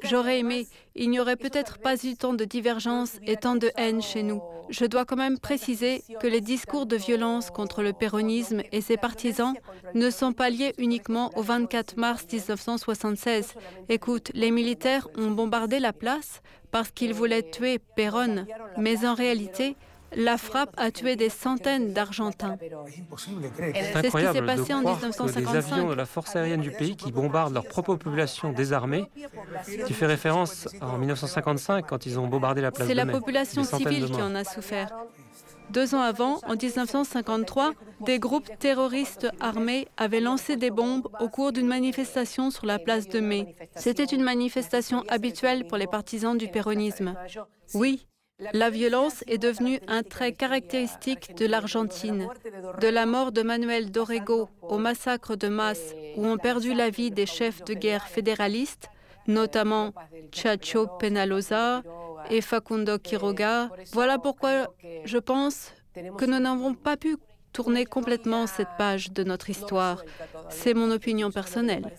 J'aurais 0.03 0.39
aimé. 0.39 0.67
Il 0.95 1.09
n'y 1.09 1.19
aurait 1.19 1.35
peut-être 1.35 1.77
pas 1.79 1.95
eu 2.03 2.15
tant 2.15 2.33
de 2.33 2.45
divergences 2.45 3.17
et 3.25 3.35
tant 3.35 3.55
de 3.55 3.69
haine 3.75 4.01
chez 4.01 4.23
nous. 4.23 4.41
Je 4.69 4.85
dois 4.85 5.05
quand 5.05 5.17
même 5.17 5.37
préciser 5.37 6.03
que 6.19 6.27
les 6.27 6.41
discours 6.41 6.85
de 6.85 6.95
violence 6.95 7.51
contre 7.51 7.83
le 7.83 7.93
péronisme 7.93 8.61
et 8.71 8.81
ses 8.81 8.97
partisans 8.97 9.53
ne 9.93 10.09
sont 10.09 10.33
pas 10.33 10.49
liés 10.49 10.73
uniquement 10.77 11.31
au 11.35 11.41
24 11.41 11.97
mars 11.97 12.25
1976. 12.31 13.53
Écoute, 13.89 14.31
les 14.33 14.51
militaires 14.51 15.07
ont 15.17 15.31
bombardé 15.31 15.79
la 15.79 15.93
place 15.93 16.41
parce 16.71 16.91
qu'ils 16.91 17.13
voulaient 17.13 17.43
tuer 17.43 17.79
Perón, 17.95 18.45
mais 18.77 19.05
en 19.05 19.13
réalité, 19.13 19.75
la 20.15 20.37
frappe 20.37 20.73
a 20.77 20.91
tué 20.91 21.15
des 21.15 21.29
centaines 21.29 21.93
d'Argentins. 21.93 22.57
C'est 22.59 24.09
ce 24.09 24.17
qui 24.17 24.33
s'est 24.33 24.41
passé 24.41 24.73
en 24.73 24.81
1955. 24.81 25.39
des 25.39 25.57
avions 25.57 25.89
de 25.89 25.93
la 25.93 26.05
force 26.05 26.35
aérienne 26.35 26.61
du 26.61 26.71
pays 26.71 26.95
qui 26.95 27.11
bombardent 27.11 27.53
leur 27.53 27.67
propre 27.67 27.95
population 27.95 28.51
désarmée. 28.51 29.05
Tu 29.87 29.93
fais 29.93 30.05
référence 30.05 30.67
en 30.81 30.97
1955 30.97 31.85
quand 31.87 32.05
ils 32.05 32.19
ont 32.19 32.27
bombardé 32.27 32.61
la 32.61 32.71
place 32.71 32.87
C'est 32.87 32.93
la 32.93 33.05
population 33.05 33.63
civile 33.63 34.05
qui 34.05 34.21
en 34.21 34.35
a 34.35 34.43
souffert. 34.43 34.89
Deux 35.71 35.95
ans 35.95 36.01
avant, 36.01 36.39
en 36.47 36.55
1953, 36.55 37.73
des 38.01 38.19
groupes 38.19 38.49
terroristes 38.59 39.27
armés 39.39 39.87
avaient 39.97 40.19
lancé 40.19 40.57
des 40.57 40.69
bombes 40.69 41.07
au 41.19 41.27
cours 41.27 41.51
d'une 41.51 41.67
manifestation 41.67 42.51
sur 42.51 42.67
la 42.67 42.77
place 42.77 43.07
de 43.07 43.19
Mai. 43.19 43.55
C'était 43.75 44.05
une 44.05 44.21
manifestation 44.21 45.03
habituelle 45.09 45.65
pour 45.65 45.77
les 45.77 45.87
partisans 45.87 46.37
du 46.37 46.47
péronisme. 46.47 47.15
Oui, 47.73 48.05
La 48.53 48.69
violence 48.69 49.23
est 49.27 49.37
devenue 49.37 49.79
un 49.87 50.03
trait 50.03 50.33
caractéristique 50.33 51.35
de 51.37 51.45
l'Argentine. 51.45 52.27
De 52.81 52.87
la 52.87 53.05
mort 53.05 53.31
de 53.31 53.41
Manuel 53.41 53.91
Dorrego 53.91 54.49
au 54.61 54.77
massacre 54.77 55.37
de 55.37 55.47
masse 55.47 55.95
où 56.17 56.25
ont 56.25 56.37
perdu 56.37 56.73
la 56.73 56.89
vie 56.89 57.11
des 57.11 57.25
chefs 57.25 57.63
de 57.63 57.73
guerre 57.73 58.07
fédéralistes, 58.07 58.89
notamment 59.27 59.93
Chacho 60.33 60.87
Penalosa 60.99 61.81
et 62.29 62.41
Facundo 62.41 62.99
Quiroga. 62.99 63.69
Voilà 63.93 64.19
pourquoi 64.19 64.67
je 65.05 65.17
pense 65.17 65.73
que 66.17 66.25
nous 66.25 66.39
n'avons 66.39 66.73
pas 66.73 66.97
pu 66.97 67.15
tourner 67.53 67.85
complètement 67.85 68.47
cette 68.47 68.75
page 68.77 69.13
de 69.13 69.23
notre 69.23 69.49
histoire. 69.49 70.03
C'est 70.49 70.73
mon 70.73 70.91
opinion 70.91 71.31
personnelle. 71.31 71.89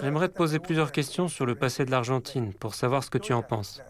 J'aimerais 0.00 0.28
te 0.28 0.34
poser 0.34 0.58
plusieurs 0.58 0.92
questions 0.92 1.28
sur 1.28 1.46
le 1.46 1.54
passé 1.54 1.84
de 1.84 1.90
l'Argentine 1.90 2.52
pour 2.54 2.74
savoir 2.74 3.04
ce 3.04 3.10
que 3.10 3.18
tu 3.18 3.32
en 3.32 3.42
penses. 3.42 3.82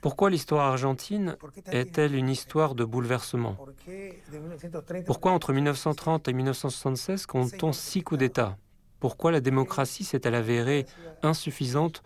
Pourquoi 0.00 0.28
l'histoire 0.28 0.66
argentine 0.66 1.36
est-elle 1.72 2.14
une 2.14 2.28
histoire 2.28 2.74
de 2.74 2.84
bouleversement? 2.84 3.56
Pourquoi 5.06 5.32
entre 5.32 5.52
1930 5.52 6.28
et 6.28 6.32
1976 6.34 7.26
compte-t-on 7.26 7.72
six 7.72 8.02
coups 8.02 8.18
d'État? 8.18 8.58
Pourquoi 9.00 9.32
la 9.32 9.40
démocratie 9.40 10.04
s'est-elle 10.04 10.34
avérée 10.34 10.86
insuffisante 11.22 12.02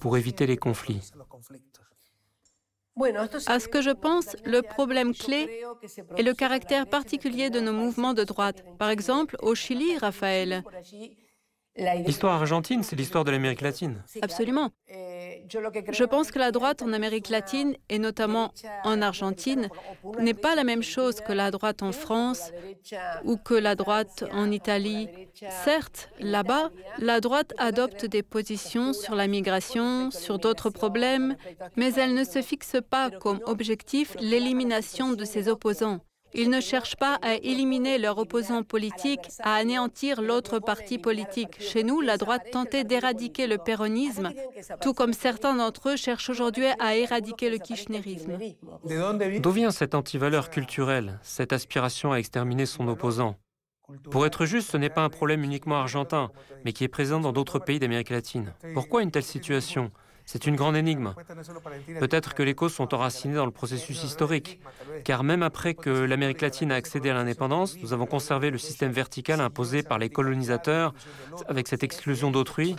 pour 0.00 0.16
éviter 0.16 0.46
les 0.46 0.56
conflits? 0.56 1.12
À 3.46 3.60
ce 3.60 3.68
que 3.68 3.82
je 3.82 3.90
pense, 3.90 4.36
le 4.44 4.62
problème 4.62 5.14
clé 5.14 5.62
est 6.16 6.22
le 6.22 6.32
caractère 6.32 6.86
particulier 6.86 7.50
de 7.50 7.60
nos 7.60 7.72
mouvements 7.72 8.14
de 8.14 8.24
droite. 8.24 8.64
Par 8.78 8.88
exemple, 8.88 9.36
au 9.42 9.54
Chili, 9.54 9.98
Raphaël, 9.98 10.64
L'histoire 11.76 12.34
argentine, 12.34 12.82
c'est 12.82 12.96
l'histoire 12.96 13.24
de 13.24 13.30
l'Amérique 13.30 13.60
latine. 13.60 14.02
Absolument. 14.22 14.70
Je 15.48 16.04
pense 16.04 16.30
que 16.30 16.38
la 16.38 16.50
droite 16.50 16.82
en 16.82 16.92
Amérique 16.92 17.28
latine, 17.28 17.76
et 17.88 17.98
notamment 17.98 18.52
en 18.84 19.02
Argentine, 19.02 19.68
n'est 20.18 20.34
pas 20.34 20.54
la 20.54 20.64
même 20.64 20.82
chose 20.82 21.20
que 21.20 21.32
la 21.32 21.50
droite 21.50 21.82
en 21.82 21.92
France 21.92 22.50
ou 23.24 23.36
que 23.36 23.54
la 23.54 23.74
droite 23.74 24.24
en 24.32 24.50
Italie. 24.50 25.08
Certes, 25.64 26.10
là-bas, 26.18 26.70
la 26.98 27.20
droite 27.20 27.52
adopte 27.58 28.06
des 28.06 28.22
positions 28.22 28.92
sur 28.92 29.14
la 29.14 29.26
migration, 29.26 30.10
sur 30.10 30.38
d'autres 30.38 30.70
problèmes, 30.70 31.36
mais 31.76 31.92
elle 31.94 32.14
ne 32.14 32.24
se 32.24 32.42
fixe 32.42 32.76
pas 32.88 33.10
comme 33.10 33.40
objectif 33.46 34.16
l'élimination 34.18 35.12
de 35.12 35.24
ses 35.24 35.48
opposants. 35.48 36.00
Ils 36.38 36.50
ne 36.50 36.60
cherchent 36.60 36.96
pas 36.96 37.18
à 37.22 37.34
éliminer 37.36 37.96
leur 37.96 38.18
opposant 38.18 38.62
politique, 38.62 39.20
à 39.42 39.54
anéantir 39.54 40.20
l'autre 40.20 40.58
parti 40.58 40.98
politique. 40.98 41.56
Chez 41.60 41.82
nous, 41.82 42.02
la 42.02 42.18
droite 42.18 42.50
tentait 42.52 42.84
d'éradiquer 42.84 43.46
le 43.46 43.56
péronisme, 43.56 44.32
tout 44.82 44.92
comme 44.92 45.14
certains 45.14 45.54
d'entre 45.54 45.90
eux 45.90 45.96
cherchent 45.96 46.28
aujourd'hui 46.28 46.66
à 46.78 46.94
éradiquer 46.94 47.48
le 47.48 47.56
kirchnerisme. 47.56 48.38
D'où 49.40 49.50
vient 49.50 49.70
cette 49.70 49.94
antivaleur 49.94 50.50
culturelle, 50.50 51.18
cette 51.22 51.54
aspiration 51.54 52.12
à 52.12 52.18
exterminer 52.18 52.66
son 52.66 52.86
opposant? 52.88 53.36
Pour 54.10 54.26
être 54.26 54.44
juste, 54.44 54.70
ce 54.70 54.76
n'est 54.76 54.90
pas 54.90 55.04
un 55.04 55.08
problème 55.08 55.42
uniquement 55.42 55.76
argentin, 55.76 56.30
mais 56.64 56.72
qui 56.72 56.84
est 56.84 56.88
présent 56.88 57.20
dans 57.20 57.32
d'autres 57.32 57.60
pays 57.60 57.78
d'Amérique 57.78 58.10
latine. 58.10 58.52
Pourquoi 58.74 59.02
une 59.02 59.10
telle 59.10 59.22
situation? 59.22 59.90
C'est 60.26 60.46
une 60.46 60.56
grande 60.56 60.76
énigme. 60.76 61.14
Peut-être 62.00 62.34
que 62.34 62.42
les 62.42 62.54
causes 62.54 62.74
sont 62.74 62.92
enracinées 62.94 63.36
dans 63.36 63.46
le 63.46 63.52
processus 63.52 64.02
historique, 64.02 64.60
car 65.04 65.22
même 65.22 65.42
après 65.42 65.74
que 65.74 65.90
l'Amérique 65.90 66.40
latine 66.40 66.72
a 66.72 66.74
accédé 66.74 67.10
à 67.10 67.14
l'indépendance, 67.14 67.76
nous 67.80 67.92
avons 67.92 68.06
conservé 68.06 68.50
le 68.50 68.58
système 68.58 68.90
vertical 68.90 69.40
imposé 69.40 69.82
par 69.82 69.98
les 69.98 70.10
colonisateurs 70.10 70.92
avec 71.48 71.68
cette 71.68 71.84
exclusion 71.84 72.30
d'autrui. 72.30 72.76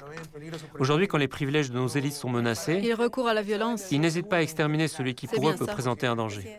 Aujourd'hui, 0.78 1.08
quand 1.08 1.18
les 1.18 1.30
privilèges 1.30 1.72
de 1.72 1.78
nos 1.78 1.88
élites 1.88 2.14
sont 2.14 2.30
menacés, 2.30 2.82
ils 2.84 2.94
recourent 2.94 3.30
à 3.30 3.34
la 3.34 3.42
violence. 3.42 3.92
Ils 3.92 4.02
n'hésitent 4.02 4.30
pas 4.30 4.38
à 4.38 4.42
exterminer 4.42 4.88
celui 4.88 5.16
qui 5.16 5.28
pour 5.28 5.50
eux 5.50 5.56
peut 5.56 5.66
présenter 5.66 6.06
un 6.06 6.18
danger. 6.18 6.58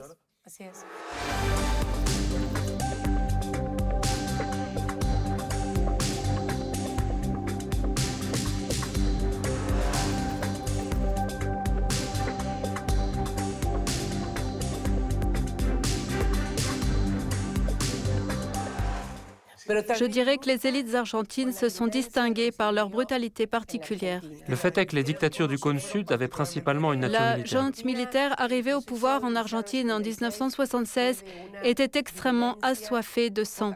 Je 19.69 20.05
dirais 20.05 20.39
que 20.39 20.47
les 20.47 20.67
élites 20.67 20.95
argentines 20.95 21.53
se 21.53 21.69
sont 21.69 21.87
distinguées 21.87 22.53
par 22.53 22.73
leur 22.73 22.89
brutalité 22.89 23.47
particulière. 23.47 24.23
Le 24.49 24.57
fait 24.57 24.77
est 24.79 24.87
que 24.87 24.97
les 24.97 25.05
dictatures 25.05 25.49
du 25.49 25.59
cône 25.59 25.79
sud 25.79 26.11
avaient 26.13 26.29
principalement 26.29 26.93
une 26.93 27.01
nature 27.01 27.19
La 27.21 27.45
junte 27.45 27.85
militaire 27.85 28.35
arrivée 28.39 28.75
au 28.75 28.81
pouvoir 28.81 29.25
en 29.25 29.35
Argentine 29.35 29.93
en 29.93 30.01
1976 30.01 31.25
était 31.65 31.99
extrêmement 31.99 32.57
assoiffée 32.63 33.31
de 33.31 33.45
sang. 33.45 33.75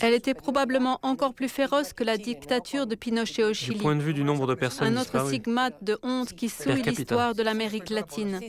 Elle 0.00 0.14
était 0.14 0.34
probablement 0.34 0.98
encore 1.02 1.34
plus 1.34 1.48
féroce 1.48 1.92
que 1.92 2.04
la 2.04 2.16
dictature 2.16 2.86
de 2.86 2.94
Pinochet 2.94 3.44
au 3.44 3.52
Chili. 3.52 3.76
Du 3.76 3.82
point 3.82 3.96
de 3.96 4.02
vue 4.02 4.14
du 4.14 4.24
nombre 4.24 4.46
de 4.46 4.54
personnes 4.54 4.96
Un 4.96 5.00
autre 5.00 5.26
stigmate 5.26 5.82
de 5.82 5.98
honte 6.02 6.32
qui 6.34 6.48
souille 6.48 6.82
l'histoire 6.82 7.34
de 7.34 7.42
l'Amérique 7.42 7.90
latine. 7.90 8.40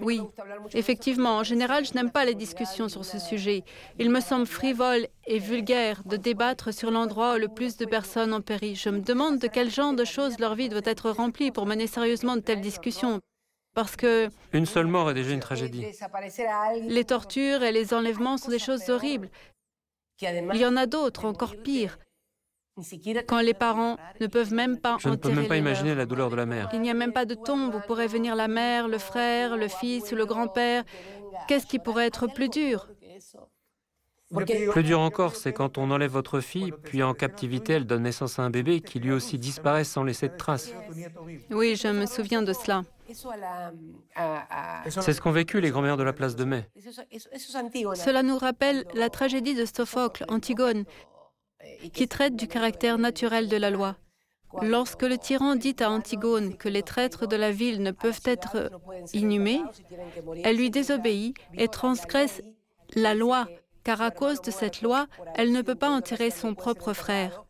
Oui, 0.00 0.20
effectivement, 0.74 1.38
en 1.38 1.42
général, 1.44 1.84
je 1.84 1.94
n'aime 1.94 2.10
pas 2.10 2.24
les 2.24 2.34
discussions 2.34 2.88
sur 2.88 3.04
ce 3.04 3.18
sujet. 3.18 3.64
Il 3.98 4.10
me 4.10 4.20
semble 4.20 4.46
frivole 4.46 5.06
et 5.26 5.38
vulgaire 5.38 6.02
de 6.04 6.16
débattre 6.16 6.74
sur 6.74 6.90
l'endroit 6.90 7.34
où 7.34 7.38
le 7.38 7.48
plus 7.48 7.76
de 7.76 7.86
personnes 7.86 8.32
ont 8.32 8.40
péri. 8.40 8.74
Je 8.74 8.88
me 8.88 9.00
demande 9.00 9.38
de 9.38 9.46
quel 9.46 9.70
genre 9.70 9.94
de 9.94 10.04
choses 10.04 10.38
leur 10.38 10.54
vie 10.54 10.68
doit 10.68 10.80
être 10.84 11.10
remplie 11.10 11.50
pour 11.50 11.66
mener 11.66 11.86
sérieusement 11.86 12.36
de 12.36 12.40
telles 12.40 12.60
discussions. 12.60 13.20
Parce 13.74 13.96
que... 13.96 14.28
Une 14.52 14.66
seule 14.66 14.86
mort 14.86 15.10
est 15.10 15.14
déjà 15.14 15.32
une 15.32 15.40
tragédie. 15.40 15.86
Les 16.82 17.04
tortures 17.04 17.62
et 17.62 17.72
les 17.72 17.94
enlèvements 17.94 18.36
sont 18.36 18.50
des 18.50 18.58
choses 18.58 18.90
horribles. 18.90 19.30
Il 20.20 20.56
y 20.56 20.66
en 20.66 20.76
a 20.76 20.86
d'autres, 20.86 21.24
encore 21.24 21.56
pires. 21.56 21.98
Quand 23.26 23.40
les 23.40 23.54
parents 23.54 23.98
ne 24.20 24.26
peuvent 24.26 24.54
même 24.54 24.78
pas 24.80 24.96
Je 24.98 25.10
ne 25.10 25.16
peux 25.16 25.30
même 25.30 25.46
pas 25.46 25.58
imaginer 25.58 25.94
la 25.94 26.06
douleur 26.06 26.30
de 26.30 26.36
la 26.36 26.46
mère. 26.46 26.70
Il 26.72 26.80
n'y 26.80 26.90
a 26.90 26.94
même 26.94 27.12
pas 27.12 27.26
de 27.26 27.34
tombe 27.34 27.74
où 27.74 27.80
pourrait 27.86 28.06
venir 28.06 28.34
la 28.34 28.48
mère, 28.48 28.88
le 28.88 28.98
frère, 28.98 29.56
le 29.56 29.68
fils 29.68 30.10
ou 30.12 30.16
le 30.16 30.24
grand-père. 30.24 30.84
Qu'est-ce 31.48 31.66
qui 31.66 31.78
pourrait 31.78 32.06
être 32.06 32.28
plus 32.28 32.48
dur? 32.48 32.88
Plus 34.70 34.82
dur 34.82 35.00
encore, 35.00 35.36
c'est 35.36 35.52
quand 35.52 35.76
on 35.76 35.90
enlève 35.90 36.10
votre 36.10 36.40
fille, 36.40 36.72
puis 36.84 37.02
en 37.02 37.12
captivité, 37.12 37.74
elle 37.74 37.84
donne 37.84 38.04
naissance 38.04 38.38
à 38.38 38.42
un 38.42 38.48
bébé 38.48 38.80
qui 38.80 38.98
lui 38.98 39.12
aussi 39.12 39.38
disparaît 39.38 39.84
sans 39.84 40.04
laisser 40.04 40.28
de 40.28 40.36
traces. 40.36 40.72
Oui, 41.50 41.76
je 41.76 41.88
me 41.88 42.06
souviens 42.06 42.40
de 42.40 42.54
cela. 42.54 42.84
C'est 43.14 45.12
ce 45.12 45.20
qu'ont 45.20 45.32
vécu 45.32 45.60
les 45.60 45.70
grands-mères 45.70 45.96
de 45.96 46.02
la 46.02 46.12
place 46.12 46.36
de 46.36 46.44
Mai. 46.44 46.68
Cela 46.78 48.22
nous 48.22 48.38
rappelle 48.38 48.84
la 48.94 49.10
tragédie 49.10 49.54
de 49.54 49.64
Sophocle, 49.64 50.24
Antigone, 50.28 50.84
qui 51.92 52.08
traite 52.08 52.36
du 52.36 52.48
caractère 52.48 52.98
naturel 52.98 53.48
de 53.48 53.56
la 53.56 53.70
loi. 53.70 53.96
Lorsque 54.60 55.02
le 55.02 55.16
tyran 55.16 55.56
dit 55.56 55.76
à 55.80 55.90
Antigone 55.90 56.56
que 56.56 56.68
les 56.68 56.82
traîtres 56.82 57.26
de 57.26 57.36
la 57.36 57.50
ville 57.50 57.82
ne 57.82 57.90
peuvent 57.90 58.20
être 58.24 58.70
inhumés, 59.14 59.62
elle 60.44 60.56
lui 60.56 60.70
désobéit 60.70 61.36
et 61.54 61.68
transgresse 61.68 62.42
la 62.94 63.14
loi, 63.14 63.48
car 63.82 64.02
à 64.02 64.10
cause 64.10 64.42
de 64.42 64.50
cette 64.50 64.82
loi, 64.82 65.06
elle 65.34 65.52
ne 65.52 65.62
peut 65.62 65.74
pas 65.74 65.90
enterrer 65.90 66.30
son 66.30 66.54
propre 66.54 66.92
frère. 66.92 67.44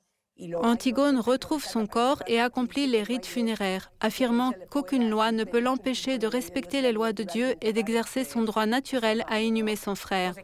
Antigone 0.63 1.19
retrouve 1.19 1.65
son 1.65 1.87
corps 1.87 2.23
et 2.27 2.41
accomplit 2.41 2.87
les 2.87 3.03
rites 3.03 3.27
funéraires, 3.27 3.93
affirmant 4.01 4.53
qu'aucune 4.71 5.09
loi 5.09 5.33
ne 5.33 5.45
peut 5.45 5.61
l'empêcher 5.61 6.19
de 6.19 6.27
respecter 6.27 6.81
les 6.81 6.93
lois 6.93 7.13
de 7.13 7.23
Dieu 7.23 7.55
et 7.61 7.73
d'exercer 7.73 8.25
son 8.25 8.43
droit 8.43 8.67
naturel 8.67 9.25
à 9.29 9.41
inhumer 9.41 9.77
son 9.77 9.95
frère. 9.95 10.35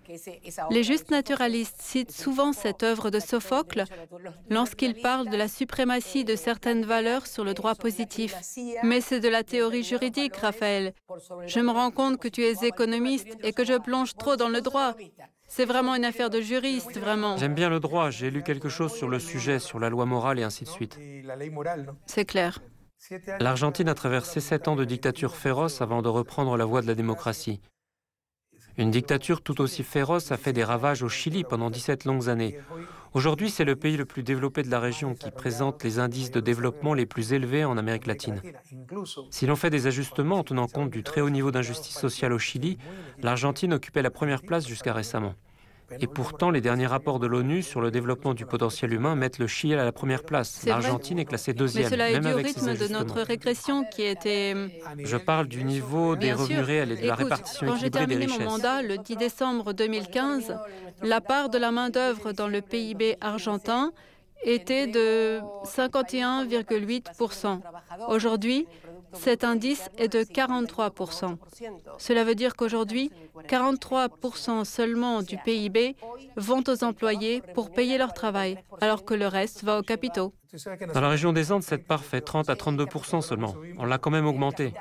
Les 0.70 0.82
justes 0.82 1.10
naturalistes 1.10 1.80
citent 1.80 2.12
souvent 2.12 2.52
cette 2.52 2.82
œuvre 2.82 3.10
de 3.10 3.20
Sophocle 3.20 3.84
lorsqu'ils 4.50 4.94
parlent 4.94 5.28
de 5.28 5.36
la 5.36 5.48
suprématie 5.48 6.24
de 6.24 6.36
certaines 6.36 6.84
valeurs 6.84 7.26
sur 7.26 7.44
le 7.44 7.54
droit 7.54 7.74
positif. 7.74 8.34
Mais 8.82 9.00
c'est 9.00 9.20
de 9.20 9.28
la 9.28 9.42
théorie 9.42 9.84
juridique, 9.84 10.36
Raphaël. 10.36 10.92
Je 11.46 11.60
me 11.60 11.70
rends 11.70 11.90
compte 11.90 12.18
que 12.18 12.28
tu 12.28 12.42
es 12.42 12.66
économiste 12.66 13.28
et 13.42 13.52
que 13.52 13.64
je 13.64 13.78
plonge 13.78 14.14
trop 14.14 14.36
dans 14.36 14.48
le 14.48 14.60
droit. 14.60 14.94
C'est 15.48 15.64
vraiment 15.64 15.94
une 15.94 16.04
affaire 16.04 16.30
de 16.30 16.40
juriste, 16.40 16.98
vraiment. 16.98 17.36
J'aime 17.36 17.54
bien 17.54 17.70
le 17.70 17.80
droit, 17.80 18.10
j'ai 18.10 18.30
lu 18.30 18.42
quelque 18.42 18.68
chose 18.68 18.92
sur 18.92 19.08
le 19.08 19.18
sujet, 19.18 19.58
sur 19.58 19.78
la 19.78 19.88
loi 19.88 20.04
morale 20.04 20.38
et 20.38 20.42
ainsi 20.42 20.64
de 20.64 20.68
suite. 20.68 20.98
C'est 22.06 22.24
clair. 22.26 22.60
L'Argentine 23.40 23.88
a 23.88 23.94
traversé 23.94 24.40
sept 24.40 24.68
ans 24.68 24.76
de 24.76 24.84
dictature 24.84 25.34
féroce 25.34 25.80
avant 25.80 26.02
de 26.02 26.08
reprendre 26.08 26.56
la 26.56 26.64
voie 26.64 26.82
de 26.82 26.86
la 26.86 26.94
démocratie. 26.94 27.60
Une 28.78 28.92
dictature 28.92 29.42
tout 29.42 29.60
aussi 29.60 29.82
féroce 29.82 30.30
a 30.30 30.36
fait 30.36 30.52
des 30.52 30.62
ravages 30.62 31.02
au 31.02 31.08
Chili 31.08 31.42
pendant 31.42 31.68
17 31.68 32.04
longues 32.04 32.28
années. 32.28 32.56
Aujourd'hui, 33.12 33.50
c'est 33.50 33.64
le 33.64 33.74
pays 33.74 33.96
le 33.96 34.04
plus 34.04 34.22
développé 34.22 34.62
de 34.62 34.70
la 34.70 34.78
région 34.78 35.14
qui 35.14 35.32
présente 35.32 35.82
les 35.82 35.98
indices 35.98 36.30
de 36.30 36.38
développement 36.38 36.94
les 36.94 37.04
plus 37.04 37.32
élevés 37.32 37.64
en 37.64 37.76
Amérique 37.76 38.06
latine. 38.06 38.40
Si 39.30 39.46
l'on 39.46 39.56
fait 39.56 39.70
des 39.70 39.88
ajustements 39.88 40.38
en 40.38 40.44
tenant 40.44 40.68
compte 40.68 40.90
du 40.90 41.02
très 41.02 41.20
haut 41.20 41.30
niveau 41.30 41.50
d'injustice 41.50 41.98
sociale 41.98 42.32
au 42.32 42.38
Chili, 42.38 42.78
l'Argentine 43.20 43.74
occupait 43.74 44.02
la 44.02 44.10
première 44.10 44.42
place 44.42 44.68
jusqu'à 44.68 44.92
récemment. 44.92 45.34
Et 46.00 46.06
pourtant, 46.06 46.50
les 46.50 46.60
derniers 46.60 46.86
rapports 46.86 47.18
de 47.18 47.26
l'ONU 47.26 47.62
sur 47.62 47.80
le 47.80 47.90
développement 47.90 48.34
du 48.34 48.44
potentiel 48.44 48.92
humain 48.92 49.14
mettent 49.14 49.38
le 49.38 49.46
Chili 49.46 49.74
à 49.74 49.84
la 49.84 49.92
première 49.92 50.22
place. 50.22 50.64
L'Argentine 50.66 51.18
est 51.18 51.24
classée 51.24 51.54
deuxième. 51.54 51.84
Mais 51.84 51.90
cela 51.90 52.10
est 52.10 52.20
dû 52.20 52.32
au 52.32 52.36
rythme 52.36 52.76
de 52.76 52.88
notre 52.88 53.22
régression 53.22 53.84
qui 53.84 54.02
était. 54.02 54.54
Je 55.02 55.16
parle 55.16 55.48
du 55.48 55.64
niveau 55.64 56.14
des 56.16 56.32
revenus 56.32 56.60
réels 56.60 56.92
et 56.92 56.96
de 57.02 57.06
la 57.06 57.14
répartition 57.14 57.66
quand 57.66 57.76
équilibrée 57.76 58.06
des 58.06 58.16
richesses. 58.16 58.38
Quand 58.38 58.44
j'ai 58.44 58.44
terminé 58.44 58.44
mon 58.44 58.50
mandat, 58.50 58.82
le 58.82 58.98
10 58.98 59.16
décembre 59.16 59.72
2015, 59.72 60.56
la 61.02 61.20
part 61.20 61.48
de 61.48 61.58
la 61.58 61.70
main-d'œuvre 61.70 62.32
dans 62.32 62.48
le 62.48 62.60
PIB 62.60 63.16
argentin 63.20 63.92
était 64.44 64.86
de 64.86 65.40
51,8% 65.64 67.60
Aujourd'hui, 68.08 68.66
cet 69.12 69.44
indice 69.44 69.88
est 69.98 70.08
de 70.08 70.20
43% 70.20 71.36
Cela 71.98 72.24
veut 72.24 72.34
dire 72.34 72.56
qu'aujourd'hui, 72.56 73.10
43% 73.48 74.64
seulement 74.64 75.22
du 75.22 75.36
PIB 75.38 75.96
vont 76.36 76.62
aux 76.68 76.84
employés 76.84 77.42
pour 77.54 77.70
payer 77.70 77.98
leur 77.98 78.12
travail, 78.12 78.58
alors 78.80 79.04
que 79.04 79.14
le 79.14 79.26
reste 79.26 79.64
va 79.64 79.78
aux 79.78 79.82
capitaux. 79.82 80.32
Dans 80.94 81.00
la 81.00 81.08
région 81.08 81.32
des 81.32 81.52
Andes, 81.52 81.62
cette 81.62 81.86
part 81.86 82.04
fait 82.04 82.20
30 82.20 82.48
à 82.48 82.54
32% 82.54 83.20
seulement. 83.20 83.54
On 83.78 83.84
l'a 83.84 83.98
quand 83.98 84.10
même 84.10 84.26
augmenté. 84.26 84.72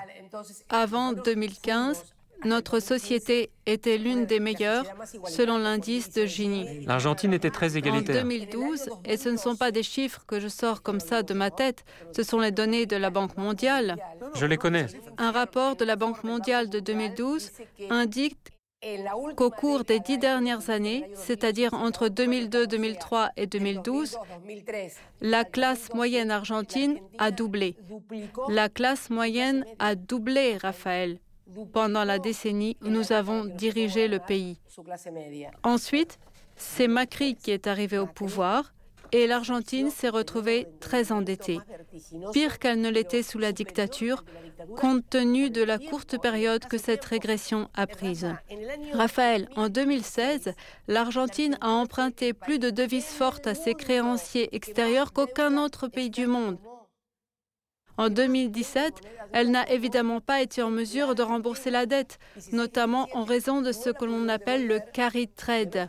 Avant 0.70 1.14
2015, 1.14 2.14
notre 2.46 2.80
société 2.80 3.50
était 3.66 3.98
l'une 3.98 4.26
des 4.26 4.40
meilleures 4.40 4.86
selon 5.28 5.58
l'indice 5.58 6.14
de 6.14 6.26
Gini. 6.26 6.86
L'Argentine 6.86 7.34
était 7.34 7.50
très 7.50 7.78
égalitaire. 7.78 8.24
En 8.24 8.28
2012, 8.28 8.90
et 9.06 9.18
ce 9.18 9.30
ne 9.30 9.38
sont 9.38 9.56
pas 9.56 9.72
des 9.72 9.84
chiffres 9.84 10.24
que 10.28 10.40
je 10.40 10.48
sors 10.48 10.82
comme 10.82 11.00
ça 11.00 11.24
de 11.24 11.34
ma 11.34 11.50
tête, 11.50 11.84
ce 12.16 12.24
sont 12.24 12.40
les 12.40 12.52
données 12.52 12.86
de 12.86 12.96
la 12.96 13.10
Banque 13.10 13.38
mondiale. 13.38 13.98
Je 14.36 14.46
les 14.46 14.58
connais. 14.58 14.88
Un 15.18 15.32
rapport 15.32 15.76
de 15.76 15.86
la 15.86 15.96
Banque 15.96 16.24
mondiale 16.24 16.70
de 16.70 16.80
2012 16.80 17.52
indique 17.90 18.38
qu'au 19.36 19.50
cours 19.50 19.84
des 19.84 20.00
dix 20.00 20.18
dernières 20.20 20.70
années, 20.70 21.10
c'est-à-dire 21.16 21.74
entre 21.74 22.10
2002, 22.10 22.68
2003 22.68 23.32
et 23.36 23.48
2012, 23.48 24.18
la 25.22 25.44
classe 25.44 25.94
moyenne 25.94 26.30
argentine 26.30 27.00
a 27.18 27.32
doublé. 27.32 27.76
La 28.50 28.70
classe 28.70 29.10
moyenne 29.10 29.66
a 29.80 29.96
doublé, 29.96 30.58
Raphaël 30.58 31.18
pendant 31.74 32.04
la 32.04 32.20
décennie 32.20 32.78
où 32.82 32.90
nous 32.90 33.12
avons 33.12 33.46
dirigé 33.46 34.08
le 34.08 34.20
pays. 34.20 34.58
Ensuite, 35.64 36.20
c'est 36.56 36.88
Macri 36.88 37.36
qui 37.36 37.52
est 37.52 37.68
arrivé 37.68 37.98
au 37.98 38.08
pouvoir 38.08 38.74
et 39.12 39.28
l'Argentine 39.28 39.90
s'est 39.90 40.10
retrouvée 40.10 40.68
très 40.80 41.12
endettée, 41.12 41.60
pire 42.34 42.60
qu'elle 42.60 42.82
ne 42.82 42.90
l'était 42.90 43.24
sous 43.24 43.40
la 43.40 43.52
dictature, 43.52 44.24
compte 44.76 45.10
tenu 45.10 45.50
de 45.50 45.64
la 45.64 45.78
courte 45.78 46.20
période 46.22 46.66
que 46.66 46.78
cette 46.78 47.06
régression 47.06 47.70
a 47.74 47.88
prise. 47.88 48.28
Raphaël, 48.94 49.50
en 49.56 49.70
2016, 49.70 50.54
l'Argentine 50.88 51.58
a 51.62 51.70
emprunté 51.70 52.34
plus 52.34 52.60
de 52.60 52.70
devises 52.70 53.06
fortes 53.06 53.48
à 53.48 53.56
ses 53.56 53.74
créanciers 53.74 54.56
extérieurs 54.56 55.14
qu'aucun 55.14 55.58
autre 55.58 55.88
pays 55.88 56.10
du 56.10 56.28
monde. 56.28 56.58
En 57.98 58.10
2017, 58.10 59.02
elle 59.34 59.52
n'a 59.52 59.70
évidemment 59.72 60.22
pas 60.22 60.42
été 60.42 60.62
en 60.62 60.70
mesure 60.70 61.16
de 61.16 61.24
rembourser 61.24 61.72
la 61.72 61.86
dette, 61.86 62.20
notamment 62.52 63.08
en 63.14 63.24
raison 63.24 63.62
de 63.62 63.72
ce 63.72 63.90
que 63.90 64.06
l'on 64.06 64.30
appelle 64.30 64.68
le 64.68 64.80
carry 64.94 65.28
trade. 65.28 65.88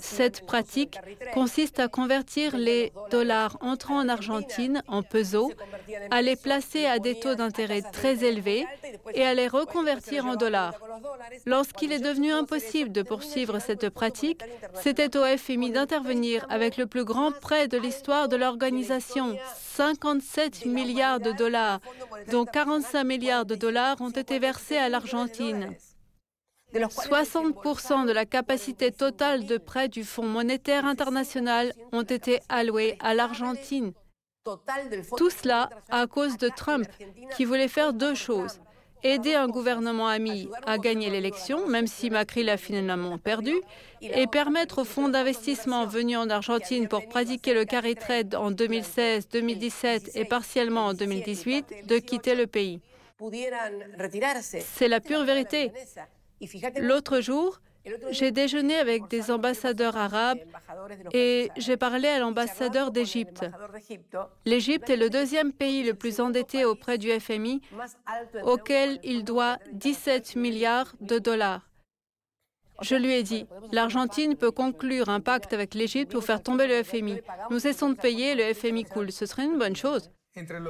Cette 0.00 0.46
pratique 0.46 0.98
consiste 1.34 1.78
à 1.78 1.88
convertir 1.88 2.56
les 2.56 2.92
dollars 3.10 3.56
entrant 3.60 3.98
en 3.98 4.08
Argentine 4.08 4.82
en 4.88 5.02
pesos, 5.02 5.52
à 6.10 6.22
les 6.22 6.36
placer 6.36 6.86
à 6.86 6.98
des 6.98 7.18
taux 7.18 7.34
d'intérêt 7.34 7.82
très 7.82 8.24
élevés 8.24 8.66
et 9.14 9.24
à 9.24 9.34
les 9.34 9.48
reconvertir 9.48 10.26
en 10.26 10.36
dollars. 10.36 10.74
Lorsqu'il 11.46 11.92
est 11.92 12.00
devenu 12.00 12.32
impossible 12.32 12.92
de 12.92 13.02
poursuivre 13.02 13.58
cette 13.58 13.90
pratique, 13.90 14.40
c'était 14.82 15.16
au 15.16 15.24
FMI 15.24 15.70
d'intervenir 15.70 16.46
avec 16.48 16.76
le 16.76 16.86
plus 16.86 17.04
grand 17.04 17.32
prêt 17.32 17.68
de 17.68 17.78
l'histoire 17.78 18.28
de 18.28 18.36
l'organisation, 18.36 19.36
57 19.72 20.66
milliards 20.66 21.18
de 21.20 21.32
dollars, 21.32 21.80
dont 22.30 22.44
45 22.44 23.04
milliards 23.04 23.46
de 23.46 23.54
dollars 23.54 24.00
ont 24.00 24.10
été 24.10 24.38
versés 24.38 24.76
à 24.76 24.90
l'Argentine. 24.90 25.74
60% 26.74 28.06
de 28.06 28.12
la 28.12 28.26
capacité 28.26 28.92
totale 28.92 29.46
de 29.46 29.56
prêt 29.56 29.88
du 29.88 30.04
Fonds 30.04 30.28
monétaire 30.28 30.84
international 30.84 31.72
ont 31.92 32.02
été 32.02 32.40
alloués 32.48 32.96
à 33.00 33.14
l'Argentine. 33.14 33.92
Tout 35.16 35.30
cela 35.30 35.70
à 35.90 36.06
cause 36.06 36.36
de 36.36 36.48
Trump, 36.48 36.86
qui 37.36 37.44
voulait 37.46 37.68
faire 37.68 37.92
deux 37.94 38.14
choses 38.14 38.60
aider 39.02 39.34
un 39.34 39.48
gouvernement 39.48 40.08
ami 40.08 40.48
à 40.66 40.78
gagner 40.78 41.10
l'élection, 41.10 41.66
même 41.68 41.86
si 41.86 42.10
Macri 42.10 42.42
l'a 42.42 42.56
finalement 42.56 43.18
perdu, 43.18 43.54
et 44.00 44.26
permettre 44.26 44.82
aux 44.82 44.84
fonds 44.84 45.08
d'investissement 45.08 45.86
venus 45.86 46.16
en 46.16 46.30
Argentine 46.30 46.88
pour 46.88 47.06
pratiquer 47.08 47.54
le 47.54 47.64
carry 47.64 47.94
trade 47.94 48.34
en 48.34 48.50
2016, 48.50 49.28
2017 49.28 50.16
et 50.16 50.24
partiellement 50.24 50.86
en 50.86 50.94
2018 50.94 51.86
de 51.86 51.98
quitter 51.98 52.34
le 52.34 52.46
pays. 52.46 52.80
C'est 54.60 54.88
la 54.88 55.00
pure 55.00 55.24
vérité. 55.24 55.70
L'autre 56.78 57.20
jour, 57.20 57.60
j'ai 58.10 58.30
déjeuné 58.30 58.76
avec 58.76 59.08
des 59.08 59.30
ambassadeurs 59.30 59.96
arabes 59.96 60.38
et 61.12 61.50
j'ai 61.56 61.76
parlé 61.76 62.08
à 62.08 62.18
l'ambassadeur 62.18 62.90
d'Égypte. 62.90 63.44
L'Égypte 64.44 64.90
est 64.90 64.96
le 64.96 65.10
deuxième 65.10 65.52
pays 65.52 65.82
le 65.82 65.94
plus 65.94 66.20
endetté 66.20 66.64
auprès 66.64 66.98
du 66.98 67.08
FMI, 67.10 67.60
auquel 68.44 69.00
il 69.02 69.24
doit 69.24 69.58
17 69.72 70.36
milliards 70.36 70.94
de 71.00 71.18
dollars. 71.18 71.68
Je 72.80 72.96
lui 72.96 73.12
ai 73.12 73.22
dit, 73.22 73.46
l'Argentine 73.70 74.36
peut 74.36 74.50
conclure 74.50 75.08
un 75.08 75.20
pacte 75.20 75.52
avec 75.52 75.74
l'Égypte 75.74 76.12
pour 76.12 76.24
faire 76.24 76.42
tomber 76.42 76.66
le 76.66 76.82
FMI. 76.82 77.20
Nous 77.50 77.60
cessons 77.60 77.90
de 77.90 77.94
payer, 77.94 78.34
le 78.34 78.54
FMI 78.54 78.84
coule. 78.84 79.12
Ce 79.12 79.26
serait 79.26 79.44
une 79.44 79.58
bonne 79.58 79.76
chose. 79.76 80.10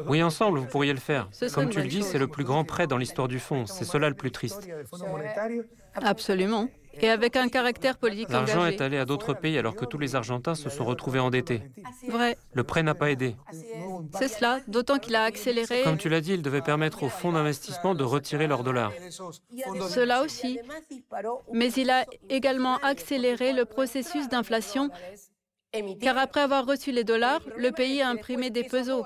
Oui, 0.09 0.23
ensemble, 0.23 0.59
vous 0.59 0.67
pourriez 0.67 0.93
le 0.93 0.99
faire. 0.99 1.31
Comme 1.55 1.71
tu 1.71 1.81
le 1.81 1.87
dis, 1.87 2.03
c'est 2.03 2.19
le 2.19 2.27
plus 2.27 2.45
grand 2.45 2.65
prêt 2.65 2.87
dans 2.87 2.99
l'histoire 2.99 3.29
du 3.29 3.39
fonds. 3.39 3.65
C'est 3.67 3.85
cela 3.85 4.09
le 4.09 4.17
plus 4.17 4.33
triste. 4.33 4.69
Absolument 5.95 6.69
et 7.01 7.09
avec 7.09 7.37
un 7.37 7.49
caractère 7.49 7.97
politique 7.97 8.31
L'argent 8.31 8.67
est 8.67 8.81
allé 8.81 8.99
à 8.99 9.05
d'autres 9.05 9.35
pays 9.35 9.59
alors 9.59 9.75
que 9.75 9.85
tous 9.85 9.99
les 9.99 10.15
Argentins 10.15 10.55
se 10.55 10.71
sont 10.71 10.85
retrouvés 10.85 11.21
endettés. 11.21 11.63
Vrai. 12.09 12.37
Le 12.53 12.65
prêt 12.65 12.83
n'a 12.83 12.95
pas 12.95 13.11
aidé. 13.11 13.37
C'est 14.19 14.29
cela, 14.29 14.61
d'autant 14.69 14.99
qu'il 14.99 15.17
a 15.17 15.25
accéléré. 15.25 15.83
Comme 15.83 15.99
tu 15.99 16.09
l'as 16.09 16.21
dit, 16.21 16.35
il 16.35 16.43
devait 16.43 16.63
permettre 16.63 17.03
aux 17.03 17.09
fonds 17.09 17.33
d'investissement 17.33 17.95
de 17.95 18.05
retirer 18.05 18.47
leurs 18.47 18.63
dollars. 18.63 18.93
Cela 19.91 20.23
aussi. 20.23 20.59
Mais 21.53 21.73
il 21.73 21.91
a 21.91 22.05
également 22.29 22.77
accéléré 22.79 23.53
le 23.53 23.65
processus 23.65 24.29
d'inflation 24.29 24.91
car 26.01 26.19
après 26.19 26.41
avoir 26.41 26.67
reçu 26.67 26.93
les 26.93 27.05
dollars, 27.05 27.41
le 27.57 27.71
pays 27.71 28.03
a 28.03 28.09
imprimé 28.09 28.51
des 28.51 28.65
pesos. 28.65 29.05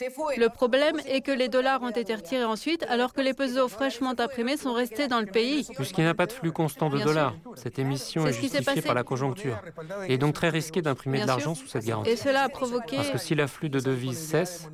Le 0.00 0.48
problème 0.48 0.96
est 1.06 1.20
que 1.20 1.32
les 1.32 1.48
dollars 1.48 1.82
ont 1.82 1.90
été 1.90 2.14
retirés 2.14 2.44
ensuite, 2.44 2.82
alors 2.88 3.12
que 3.12 3.20
les 3.20 3.34
pesos 3.34 3.68
fraîchement 3.68 4.14
imprimés 4.18 4.56
sont 4.56 4.72
restés 4.72 5.06
dans 5.06 5.20
le 5.20 5.26
pays. 5.26 5.66
Puisqu'il 5.74 6.04
n'y 6.04 6.08
a 6.08 6.14
pas 6.14 6.24
de 6.24 6.32
flux 6.32 6.50
constant 6.50 6.88
de 6.88 6.98
dollars, 6.98 7.34
cette 7.56 7.78
émission 7.78 8.26
est, 8.26 8.32
justifiée 8.32 8.80
par 8.80 8.94
la 8.94 9.04
conjoncture. 9.04 9.60
Il 10.06 10.12
est 10.12 10.18
donc 10.18 10.34
très 10.34 10.48
risqué 10.48 10.80
d'imprimer 10.80 11.20
de 11.20 11.26
l'argent 11.26 11.54
sous 11.54 11.66
cette 11.66 11.84
garantie. 11.84 12.10
Et 12.10 12.16
cela 12.16 12.44
a 12.44 12.48
provoqué... 12.48 12.96
Parce 12.96 13.10
que 13.10 13.18
si 13.18 13.34
l'afflux 13.34 13.68
de 13.68 13.80
devises 13.80 14.18
cesse... 14.18 14.68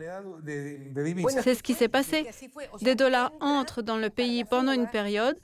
C'est 1.43 1.57
ce 1.57 1.63
qui 1.65 1.75
s'est 1.75 1.89
passé. 1.89 2.27
Des 2.81 2.95
dollars 2.95 3.33
entrent 3.41 3.83
dans 3.83 3.97
le 3.97 4.11
pays 4.11 4.45
pendant 4.45 4.73
une 4.73 4.89
période, 4.89 5.37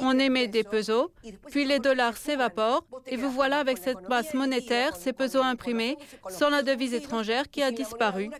on 0.00 0.16
émet 0.18 0.46
des 0.46 0.64
pesos, 0.64 1.10
puis 1.50 1.64
les 1.64 1.80
dollars 1.80 2.16
s'évaporent, 2.16 2.86
et 3.06 3.16
vous 3.16 3.30
voilà 3.30 3.58
avec 3.58 3.78
cette 3.78 4.08
masse 4.08 4.32
monétaire, 4.32 4.94
ces 4.96 5.12
pesos 5.12 5.42
imprimés, 5.42 5.96
sans 6.28 6.50
la 6.50 6.62
devise 6.62 6.94
étrangère 6.94 7.50
qui 7.50 7.62
a 7.62 7.70
disparu. 7.72 8.30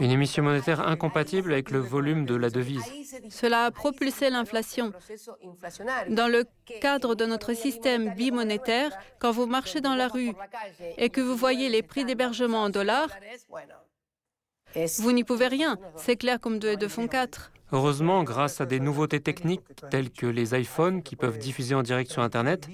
Une 0.00 0.10
émission 0.10 0.42
monétaire 0.42 0.86
incompatible 0.86 1.52
avec 1.52 1.70
le 1.70 1.78
volume 1.78 2.26
de 2.26 2.34
la 2.34 2.50
devise. 2.50 2.84
Cela 3.30 3.66
a 3.66 3.70
propulsé 3.70 4.30
l'inflation. 4.30 4.92
Dans 6.08 6.28
le 6.28 6.44
cadre 6.80 7.14
de 7.14 7.24
notre 7.24 7.54
système 7.54 8.14
bimonétaire, 8.14 8.96
quand 9.18 9.30
vous 9.30 9.46
marchez 9.46 9.80
dans 9.80 9.94
la 9.94 10.08
rue 10.08 10.32
et 10.98 11.10
que 11.10 11.20
vous 11.20 11.36
voyez 11.36 11.68
les 11.68 11.82
prix 11.82 12.04
d'hébergement 12.04 12.62
en 12.62 12.70
dollars, 12.70 13.08
vous 14.98 15.12
n'y 15.12 15.24
pouvez 15.24 15.48
rien. 15.48 15.78
C'est 15.96 16.16
clair 16.16 16.40
comme 16.40 16.58
deux 16.58 16.70
et 16.70 16.76
deux 16.76 16.88
font 16.88 17.06
quatre. 17.06 17.52
Heureusement, 17.72 18.22
grâce 18.24 18.60
à 18.60 18.66
des 18.66 18.78
nouveautés 18.78 19.20
techniques 19.20 19.62
telles 19.90 20.10
que 20.10 20.26
les 20.26 20.58
iPhones 20.58 21.02
qui 21.02 21.16
peuvent 21.16 21.38
diffuser 21.38 21.74
en 21.74 21.82
direct 21.82 22.10
sur 22.10 22.22
Internet, 22.22 22.68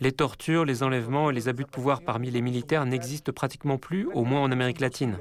les 0.00 0.12
tortures, 0.12 0.64
les 0.64 0.82
enlèvements 0.82 1.30
et 1.30 1.34
les 1.34 1.48
abus 1.48 1.64
de 1.64 1.68
pouvoir 1.68 2.02
parmi 2.02 2.30
les 2.30 2.40
militaires 2.40 2.86
n'existent 2.86 3.32
pratiquement 3.32 3.78
plus, 3.78 4.06
au 4.14 4.24
moins 4.24 4.40
en 4.40 4.50
Amérique 4.50 4.80
latine. 4.80 5.18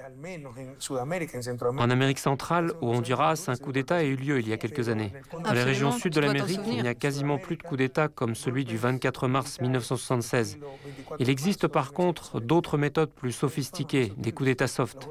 En 1.77 1.89
Amérique 1.89 2.19
centrale, 2.19 2.71
au 2.81 2.93
Honduras, 2.93 3.45
un 3.47 3.55
coup 3.55 3.71
d'État 3.71 3.97
a 3.97 4.03
eu 4.03 4.15
lieu 4.15 4.39
il 4.39 4.47
y 4.47 4.53
a 4.53 4.57
quelques 4.57 4.89
années. 4.89 5.11
Dans 5.43 5.53
les 5.53 5.63
régions 5.63 5.91
sud 5.91 6.13
de 6.13 6.21
l'Amérique, 6.21 6.61
il 6.67 6.81
n'y 6.81 6.87
a 6.87 6.95
quasiment 6.95 7.37
plus 7.37 7.57
de 7.57 7.63
coup 7.63 7.77
d'État 7.77 8.07
comme 8.07 8.35
celui 8.35 8.65
du 8.65 8.77
24 8.77 9.27
mars 9.27 9.59
1976. 9.61 10.59
Il 11.19 11.29
existe 11.29 11.67
par 11.67 11.91
contre 11.91 12.39
d'autres 12.39 12.77
méthodes 12.77 13.11
plus 13.11 13.31
sophistiquées, 13.31 14.13
des 14.17 14.31
coups 14.31 14.47
d'État 14.47 14.67
soft. 14.67 15.09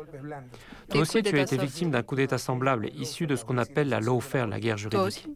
Toi 0.91 1.01
aussi, 1.01 1.23
tu 1.23 1.39
as 1.39 1.43
été 1.43 1.57
victime 1.57 1.91
d'un 1.91 2.03
coup 2.03 2.17
d'État 2.17 2.39
semblable, 2.39 2.91
issu 2.95 3.27
de 3.27 3.37
ce 3.37 3.45
qu'on 3.45 3.59
appelle 3.59 3.89
la 3.89 4.01
lawfare, 4.01 4.47
la 4.47 4.61
guerre 4.61 4.77
juridique. 4.77 5.29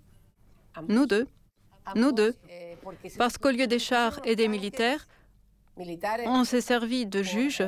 Nous 0.89 1.07
deux. 1.07 1.27
Nous 1.95 2.13
deux. 2.13 2.35
Parce 3.19 3.39
qu'au 3.39 3.51
lieu 3.51 3.67
des 3.67 3.79
chars 3.79 4.21
et 4.25 4.37
des 4.37 4.49
militaires, 4.49 5.07
on 6.27 6.45
s'est 6.45 6.61
servi 6.61 7.07
de 7.07 7.23
juges 7.23 7.65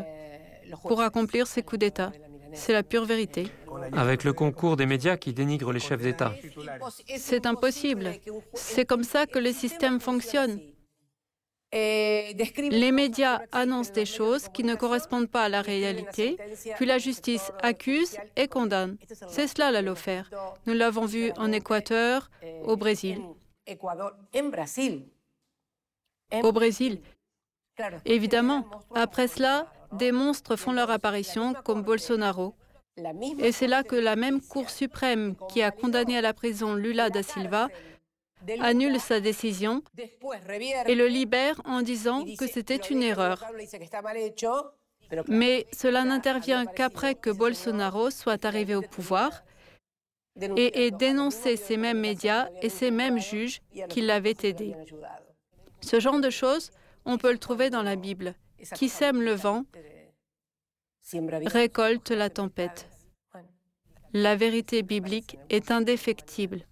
pour 0.82 1.00
accomplir 1.00 1.46
ces 1.46 1.62
coups 1.62 1.80
d'État. 1.80 2.12
C'est 2.52 2.72
la 2.72 2.82
pure 2.82 3.04
vérité. 3.04 3.48
Avec 3.92 4.24
le 4.24 4.32
concours 4.32 4.76
des 4.76 4.86
médias 4.86 5.16
qui 5.16 5.32
dénigrent 5.32 5.72
les 5.72 5.80
chefs 5.80 6.00
d'État. 6.00 6.32
C'est 7.16 7.46
impossible. 7.46 8.12
C'est 8.54 8.86
comme 8.86 9.04
ça 9.04 9.26
que 9.26 9.38
le 9.38 9.52
système 9.52 10.00
fonctionne. 10.00 10.60
Les 11.76 12.90
médias 12.90 13.40
annoncent 13.52 13.92
des 13.92 14.06
choses 14.06 14.48
qui 14.48 14.64
ne 14.64 14.74
correspondent 14.74 15.28
pas 15.28 15.44
à 15.44 15.48
la 15.50 15.60
réalité, 15.60 16.38
puis 16.76 16.86
la 16.86 16.96
justice 16.96 17.52
accuse 17.62 18.16
et 18.34 18.48
condamne. 18.48 18.96
C'est 19.28 19.46
cela 19.46 19.70
la 19.70 19.82
lawfare. 19.82 20.30
Nous 20.66 20.72
l'avons 20.72 21.04
vu 21.04 21.32
en 21.36 21.52
Équateur, 21.52 22.30
au 22.64 22.76
Brésil. 22.76 23.20
Au 26.42 26.52
Brésil. 26.52 27.00
Évidemment, 28.06 28.64
après 28.94 29.28
cela, 29.28 29.66
des 29.92 30.12
monstres 30.12 30.56
font 30.56 30.72
leur 30.72 30.90
apparition 30.90 31.52
comme 31.62 31.82
Bolsonaro. 31.82 32.54
Et 33.40 33.52
c'est 33.52 33.66
là 33.66 33.82
que 33.82 33.96
la 33.96 34.16
même 34.16 34.40
Cour 34.40 34.70
suprême 34.70 35.34
qui 35.50 35.60
a 35.60 35.70
condamné 35.70 36.16
à 36.16 36.22
la 36.22 36.32
prison 36.32 36.74
Lula 36.74 37.10
da 37.10 37.22
Silva 37.22 37.68
annule 38.60 39.00
sa 39.00 39.20
décision 39.20 39.82
et 40.86 40.94
le 40.94 41.06
libère 41.06 41.60
en 41.64 41.82
disant 41.82 42.24
que 42.38 42.46
c'était 42.46 42.76
une 42.76 43.02
erreur. 43.02 43.44
Mais 45.28 45.66
cela 45.72 46.04
n'intervient 46.04 46.66
qu'après 46.66 47.14
que 47.14 47.30
Bolsonaro 47.30 48.10
soit 48.10 48.44
arrivé 48.44 48.74
au 48.74 48.82
pouvoir 48.82 49.44
et 50.56 50.86
ait 50.86 50.90
dénoncé 50.90 51.56
ces 51.56 51.76
mêmes 51.76 52.00
médias 52.00 52.48
et 52.60 52.68
ces 52.68 52.90
mêmes 52.90 53.18
juges 53.18 53.60
qui 53.88 54.00
l'avaient 54.02 54.36
aidé. 54.42 54.74
Ce 55.80 56.00
genre 56.00 56.20
de 56.20 56.30
choses, 56.30 56.70
on 57.04 57.18
peut 57.18 57.32
le 57.32 57.38
trouver 57.38 57.70
dans 57.70 57.82
la 57.82 57.96
Bible. 57.96 58.34
Qui 58.74 58.88
sème 58.88 59.22
le 59.22 59.34
vent 59.34 59.64
récolte 61.44 62.10
la 62.10 62.30
tempête. 62.30 62.88
La 64.12 64.34
vérité 64.34 64.82
biblique 64.82 65.38
est 65.50 65.70
indéfectible. 65.70 66.66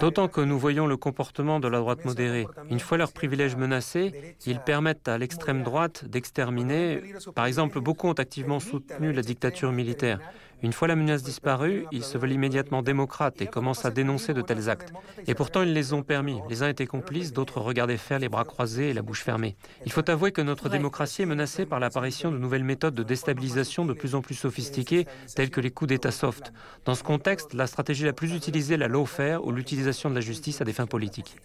D'autant 0.00 0.28
que 0.28 0.42
nous 0.42 0.58
voyons 0.58 0.86
le 0.86 0.96
comportement 0.96 1.58
de 1.58 1.68
la 1.68 1.78
droite 1.78 2.04
modérée. 2.04 2.46
Une 2.70 2.80
fois 2.80 2.98
leurs 2.98 3.12
privilèges 3.12 3.56
menacés, 3.56 4.36
ils 4.44 4.60
permettent 4.60 5.08
à 5.08 5.16
l'extrême 5.16 5.62
droite 5.62 6.04
d'exterminer. 6.04 7.02
Par 7.34 7.46
exemple, 7.46 7.80
beaucoup 7.80 8.08
ont 8.08 8.12
activement 8.12 8.60
soutenu 8.60 9.12
la 9.12 9.22
dictature 9.22 9.72
militaire. 9.72 10.20
Une 10.62 10.72
fois 10.72 10.88
la 10.88 10.96
menace 10.96 11.22
disparue, 11.22 11.86
ils 11.92 12.02
se 12.02 12.16
veulent 12.16 12.32
immédiatement 12.32 12.82
démocrates 12.82 13.42
et 13.42 13.46
commencent 13.46 13.84
à 13.84 13.90
dénoncer 13.90 14.32
de 14.32 14.40
tels 14.40 14.70
actes. 14.70 14.92
Et 15.26 15.34
pourtant, 15.34 15.62
ils 15.62 15.72
les 15.72 15.92
ont 15.92 16.02
permis. 16.02 16.40
Les 16.48 16.62
uns 16.62 16.68
étaient 16.68 16.86
complices, 16.86 17.32
d'autres 17.32 17.60
regardaient 17.60 17.96
faire 17.96 18.18
les 18.18 18.28
bras 18.28 18.44
croisés 18.44 18.90
et 18.90 18.94
la 18.94 19.02
bouche 19.02 19.22
fermée. 19.22 19.56
Il 19.84 19.92
faut 19.92 20.08
avouer 20.08 20.32
que 20.32 20.40
notre 20.40 20.68
démocratie 20.68 21.22
est 21.22 21.26
menacée 21.26 21.66
par 21.66 21.78
l'apparition 21.78 22.30
de 22.30 22.38
nouvelles 22.38 22.64
méthodes 22.64 22.94
de 22.94 23.02
déstabilisation 23.02 23.84
de 23.84 23.92
plus 23.92 24.14
en 24.14 24.22
plus 24.22 24.34
sophistiquées, 24.34 25.06
telles 25.34 25.50
que 25.50 25.60
les 25.60 25.70
coups 25.70 25.90
d'État 25.90 26.10
soft. 26.10 26.52
Dans 26.84 26.94
ce 26.94 27.04
contexte, 27.04 27.52
la 27.52 27.66
stratégie 27.66 28.04
la 28.04 28.12
plus 28.12 28.34
utilisée 28.34 28.74
est 28.74 28.78
la 28.78 28.88
lawfare 28.88 29.44
ou 29.44 29.52
l'utilisation 29.52 30.08
de 30.08 30.14
la 30.14 30.20
justice 30.20 30.60
à 30.60 30.64
des 30.64 30.72
fins 30.72 30.86
politiques. 30.86 31.36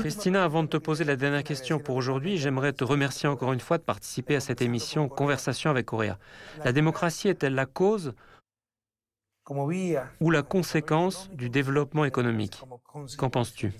Christina, 0.00 0.44
avant 0.44 0.62
de 0.62 0.68
te 0.68 0.76
poser 0.76 1.04
la 1.04 1.16
dernière 1.16 1.44
question 1.44 1.78
pour 1.78 1.96
aujourd'hui, 1.96 2.38
j'aimerais 2.38 2.72
te 2.72 2.84
remercier 2.84 3.28
encore 3.28 3.52
une 3.52 3.60
fois 3.60 3.78
de 3.78 3.82
participer 3.82 4.36
à 4.36 4.40
cette 4.40 4.62
émission 4.62 5.08
Conversation 5.08 5.70
avec 5.70 5.86
Coréa. 5.86 6.18
La 6.64 6.72
démocratie 6.72 7.28
est-elle 7.28 7.54
la 7.54 7.66
cause 7.66 8.14
ou 10.20 10.30
la 10.30 10.42
conséquence 10.42 11.30
du 11.30 11.48
développement 11.48 12.04
économique? 12.04 12.60
Qu'en 13.16 13.30
penses-tu? 13.30 13.72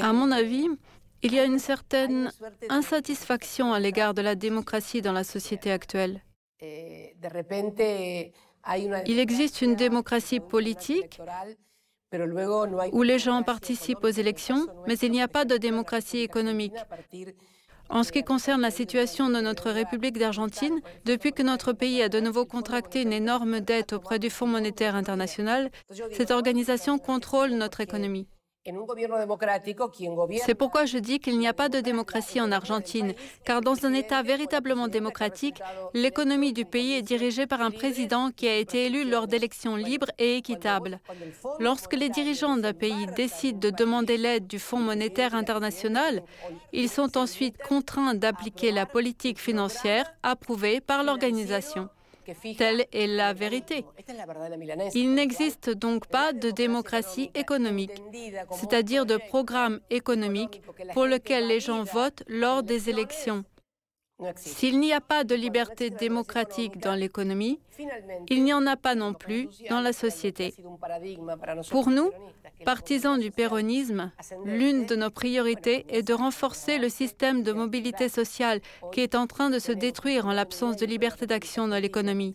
À 0.00 0.12
mon 0.12 0.30
avis, 0.30 0.68
il 1.22 1.34
y 1.34 1.38
a 1.40 1.44
une 1.44 1.58
certaine 1.58 2.30
insatisfaction 2.68 3.72
à 3.72 3.80
l'égard 3.80 4.14
de 4.14 4.22
la 4.22 4.36
démocratie 4.36 5.02
dans 5.02 5.12
la 5.12 5.24
société 5.24 5.72
actuelle. 5.72 6.22
Il 9.06 9.18
existe 9.18 9.62
une 9.62 9.74
démocratie 9.74 10.40
politique 10.40 11.20
où 12.92 13.02
les 13.02 13.18
gens 13.18 13.42
participent 13.42 14.04
aux 14.04 14.08
élections, 14.08 14.66
mais 14.86 14.96
il 14.98 15.10
n'y 15.10 15.22
a 15.22 15.28
pas 15.28 15.44
de 15.44 15.56
démocratie 15.56 16.20
économique. 16.20 16.74
En 17.88 18.02
ce 18.02 18.10
qui 18.10 18.22
concerne 18.22 18.60
la 18.60 18.70
situation 18.70 19.28
de 19.28 19.40
notre 19.40 19.70
République 19.70 20.18
d'Argentine, 20.18 20.80
depuis 21.04 21.32
que 21.32 21.42
notre 21.42 21.72
pays 21.72 22.02
a 22.02 22.08
de 22.08 22.18
nouveau 22.20 22.44
contracté 22.44 23.02
une 23.02 23.12
énorme 23.12 23.60
dette 23.60 23.92
auprès 23.92 24.18
du 24.18 24.28
Fonds 24.30 24.48
monétaire 24.48 24.96
international, 24.96 25.70
cette 26.12 26.32
organisation 26.32 26.98
contrôle 26.98 27.50
notre 27.50 27.80
économie. 27.80 28.26
C'est 30.44 30.54
pourquoi 30.54 30.84
je 30.86 30.98
dis 30.98 31.18
qu'il 31.20 31.38
n'y 31.38 31.46
a 31.46 31.52
pas 31.52 31.68
de 31.68 31.80
démocratie 31.80 32.40
en 32.40 32.50
Argentine, 32.52 33.14
car 33.44 33.60
dans 33.60 33.84
un 33.86 33.92
État 33.92 34.22
véritablement 34.22 34.88
démocratique, 34.88 35.60
l'économie 35.94 36.52
du 36.52 36.64
pays 36.64 36.94
est 36.94 37.02
dirigée 37.02 37.46
par 37.46 37.60
un 37.60 37.70
président 37.70 38.30
qui 38.30 38.48
a 38.48 38.56
été 38.56 38.86
élu 38.86 39.08
lors 39.08 39.26
d'élections 39.26 39.76
libres 39.76 40.10
et 40.18 40.36
équitables. 40.36 41.00
Lorsque 41.58 41.94
les 41.94 42.08
dirigeants 42.08 42.56
d'un 42.56 42.72
pays 42.72 43.06
décident 43.16 43.58
de 43.58 43.70
demander 43.70 44.16
l'aide 44.16 44.46
du 44.46 44.58
Fonds 44.58 44.78
monétaire 44.78 45.34
international, 45.34 46.22
ils 46.72 46.88
sont 46.88 47.16
ensuite 47.16 47.56
contraints 47.58 48.14
d'appliquer 48.14 48.72
la 48.72 48.86
politique 48.86 49.38
financière 49.38 50.12
approuvée 50.22 50.80
par 50.80 51.02
l'organisation. 51.02 51.88
Telle 52.58 52.86
est 52.92 53.06
la 53.06 53.32
vérité. 53.32 53.84
Il 54.94 55.14
n'existe 55.14 55.70
donc 55.70 56.06
pas 56.06 56.32
de 56.32 56.50
démocratie 56.50 57.30
économique, 57.34 58.02
c'est-à-dire 58.52 59.06
de 59.06 59.16
programme 59.16 59.80
économique 59.90 60.60
pour 60.92 61.06
lequel 61.06 61.46
les 61.48 61.60
gens 61.60 61.84
votent 61.84 62.22
lors 62.28 62.62
des 62.62 62.90
élections. 62.90 63.44
S'il 64.36 64.80
n'y 64.80 64.94
a 64.94 65.00
pas 65.02 65.24
de 65.24 65.34
liberté 65.34 65.90
démocratique 65.90 66.78
dans 66.78 66.94
l'économie, 66.94 67.60
il 68.30 68.44
n'y 68.44 68.54
en 68.54 68.66
a 68.66 68.76
pas 68.76 68.94
non 68.94 69.12
plus 69.12 69.48
dans 69.68 69.80
la 69.80 69.92
société. 69.92 70.54
Pour 71.70 71.90
nous, 71.90 72.10
partisans 72.64 73.20
du 73.20 73.30
péronisme, 73.30 74.10
l'une 74.46 74.86
de 74.86 74.96
nos 74.96 75.10
priorités 75.10 75.84
est 75.90 76.02
de 76.02 76.14
renforcer 76.14 76.78
le 76.78 76.88
système 76.88 77.42
de 77.42 77.52
mobilité 77.52 78.08
sociale 78.08 78.60
qui 78.90 79.00
est 79.00 79.14
en 79.14 79.26
train 79.26 79.50
de 79.50 79.58
se 79.58 79.72
détruire 79.72 80.26
en 80.26 80.32
l'absence 80.32 80.76
de 80.76 80.86
liberté 80.86 81.26
d'action 81.26 81.68
dans 81.68 81.78
l'économie. 81.78 82.34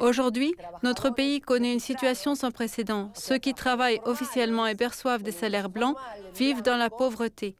Aujourd'hui, 0.00 0.54
notre 0.82 1.10
pays 1.10 1.40
connaît 1.40 1.74
une 1.74 1.80
situation 1.80 2.34
sans 2.34 2.50
précédent. 2.50 3.10
Ceux 3.14 3.36
qui 3.36 3.52
travaillent 3.52 4.00
officiellement 4.06 4.66
et 4.66 4.74
perçoivent 4.74 5.22
des 5.22 5.32
salaires 5.32 5.68
blancs 5.68 5.96
vivent 6.34 6.62
dans 6.62 6.78
la 6.78 6.88
pauvreté. 6.88 7.56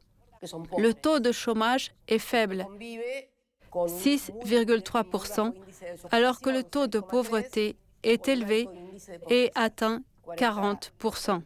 Le 0.78 0.92
taux 0.92 1.20
de 1.20 1.32
chômage 1.32 1.92
est 2.08 2.18
faible. 2.18 2.66
6,3%, 3.74 5.52
alors 6.10 6.40
que 6.40 6.50
le 6.50 6.62
taux 6.62 6.86
de 6.86 7.00
pauvreté 7.00 7.76
est 8.02 8.28
élevé 8.28 8.68
et 9.30 9.50
atteint 9.54 10.02
40%. 10.36 11.42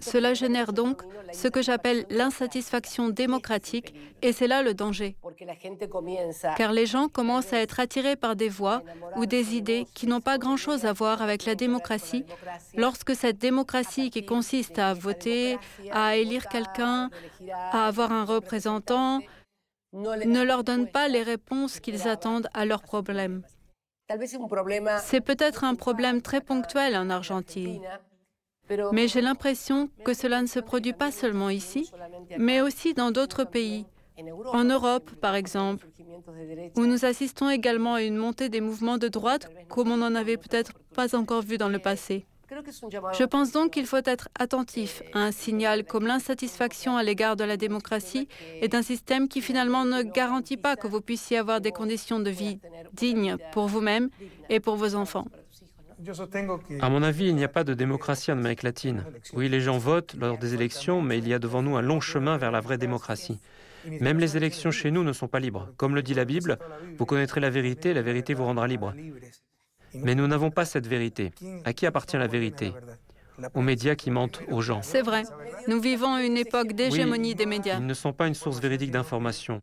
Cela 0.00 0.34
génère 0.34 0.72
donc 0.72 1.02
ce 1.32 1.48
que 1.48 1.60
j'appelle 1.60 2.06
l'insatisfaction 2.08 3.08
démocratique 3.08 3.94
et 4.22 4.32
c'est 4.32 4.46
là 4.46 4.62
le 4.62 4.74
danger. 4.74 5.16
Car 6.56 6.72
les 6.72 6.86
gens 6.86 7.08
commencent 7.08 7.52
à 7.52 7.58
être 7.58 7.80
attirés 7.80 8.14
par 8.16 8.36
des 8.36 8.48
voix 8.48 8.82
ou 9.16 9.26
des 9.26 9.56
idées 9.56 9.86
qui 9.94 10.06
n'ont 10.06 10.20
pas 10.20 10.38
grand-chose 10.38 10.84
à 10.84 10.92
voir 10.92 11.20
avec 11.20 11.44
la 11.46 11.56
démocratie 11.56 12.24
lorsque 12.76 13.16
cette 13.16 13.38
démocratie 13.38 14.10
qui 14.10 14.24
consiste 14.24 14.78
à 14.78 14.94
voter, 14.94 15.58
à 15.90 16.16
élire 16.16 16.46
quelqu'un, 16.48 17.10
à 17.72 17.88
avoir 17.88 18.12
un 18.12 18.24
représentant, 18.24 19.20
ne 19.96 20.42
leur 20.42 20.62
donne 20.62 20.86
pas 20.88 21.08
les 21.08 21.22
réponses 21.22 21.80
qu'ils 21.80 22.06
attendent 22.06 22.48
à 22.52 22.64
leurs 22.66 22.82
problèmes. 22.82 23.42
C'est 25.00 25.20
peut-être 25.20 25.64
un 25.64 25.74
problème 25.74 26.22
très 26.22 26.40
ponctuel 26.40 26.96
en 26.96 27.10
Argentine, 27.10 27.80
mais 28.92 29.08
j'ai 29.08 29.20
l'impression 29.20 29.88
que 30.04 30.14
cela 30.14 30.42
ne 30.42 30.46
se 30.46 30.60
produit 30.60 30.92
pas 30.92 31.10
seulement 31.10 31.50
ici, 31.50 31.90
mais 32.38 32.60
aussi 32.60 32.94
dans 32.94 33.10
d'autres 33.10 33.44
pays, 33.44 33.86
en 34.52 34.64
Europe 34.64 35.10
par 35.20 35.34
exemple, 35.34 35.88
où 36.76 36.86
nous 36.86 37.04
assistons 37.04 37.50
également 37.50 37.94
à 37.94 38.02
une 38.02 38.16
montée 38.16 38.48
des 38.48 38.60
mouvements 38.60 38.98
de 38.98 39.08
droite 39.08 39.50
comme 39.68 39.90
on 39.90 39.96
n'en 39.96 40.14
avait 40.14 40.36
peut-être 40.36 40.72
pas 40.94 41.16
encore 41.16 41.42
vu 41.42 41.58
dans 41.58 41.68
le 41.68 41.78
passé. 41.78 42.26
Je 43.12 43.24
pense 43.24 43.52
donc 43.52 43.72
qu'il 43.72 43.86
faut 43.86 44.00
être 44.04 44.28
attentif 44.38 45.02
à 45.12 45.20
un 45.20 45.32
signal 45.32 45.84
comme 45.84 46.06
l'insatisfaction 46.06 46.96
à 46.96 47.02
l'égard 47.02 47.36
de 47.36 47.44
la 47.44 47.56
démocratie 47.56 48.28
et 48.60 48.68
d'un 48.68 48.82
système 48.82 49.28
qui 49.28 49.40
finalement 49.42 49.84
ne 49.84 50.02
garantit 50.02 50.56
pas 50.56 50.76
que 50.76 50.86
vous 50.86 51.00
puissiez 51.00 51.38
avoir 51.38 51.60
des 51.60 51.72
conditions 51.72 52.20
de 52.20 52.30
vie 52.30 52.60
dignes 52.92 53.36
pour 53.52 53.66
vous-même 53.66 54.10
et 54.48 54.60
pour 54.60 54.76
vos 54.76 54.94
enfants. 54.94 55.26
À 56.80 56.90
mon 56.90 57.02
avis, 57.02 57.26
il 57.28 57.34
n'y 57.36 57.44
a 57.44 57.48
pas 57.48 57.64
de 57.64 57.74
démocratie 57.74 58.30
en 58.30 58.38
Amérique 58.38 58.62
latine. 58.62 59.04
Oui, 59.32 59.48
les 59.48 59.60
gens 59.60 59.78
votent 59.78 60.14
lors 60.14 60.38
des 60.38 60.54
élections, 60.54 61.00
mais 61.00 61.18
il 61.18 61.26
y 61.26 61.34
a 61.34 61.38
devant 61.38 61.62
nous 61.62 61.76
un 61.76 61.82
long 61.82 62.00
chemin 62.00 62.36
vers 62.36 62.52
la 62.52 62.60
vraie 62.60 62.78
démocratie. 62.78 63.38
Même 64.00 64.18
les 64.18 64.36
élections 64.36 64.70
chez 64.70 64.90
nous 64.90 65.04
ne 65.04 65.12
sont 65.12 65.28
pas 65.28 65.40
libres. 65.40 65.68
Comme 65.76 65.94
le 65.94 66.02
dit 66.02 66.14
la 66.14 66.24
Bible, 66.24 66.58
vous 66.98 67.06
connaîtrez 67.06 67.40
la 67.40 67.50
vérité, 67.50 67.94
la 67.94 68.02
vérité 68.02 68.34
vous 68.34 68.44
rendra 68.44 68.66
libre. 68.66 68.92
Mais 70.02 70.14
nous 70.14 70.26
n'avons 70.26 70.50
pas 70.50 70.64
cette 70.64 70.86
vérité. 70.86 71.32
À 71.64 71.72
qui 71.72 71.86
appartient 71.86 72.16
la 72.16 72.26
vérité? 72.26 72.72
Aux 73.54 73.60
médias 73.60 73.94
qui 73.94 74.10
mentent 74.10 74.40
aux 74.50 74.62
gens. 74.62 74.80
C'est 74.82 75.02
vrai. 75.02 75.24
Nous 75.68 75.80
vivons 75.80 76.16
une 76.16 76.36
époque 76.36 76.72
d'hégémonie 76.72 77.34
des 77.34 77.46
médias. 77.46 77.78
Ils 77.78 77.86
ne 77.86 77.94
sont 77.94 78.12
pas 78.12 78.26
une 78.26 78.34
source 78.34 78.60
véridique 78.60 78.90
d'information. 78.90 79.60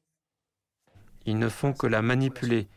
Ils 1.26 1.40
ne 1.40 1.50
font 1.50 1.74
que 1.74 1.88
la 1.88 2.02
manipuler. 2.02 2.68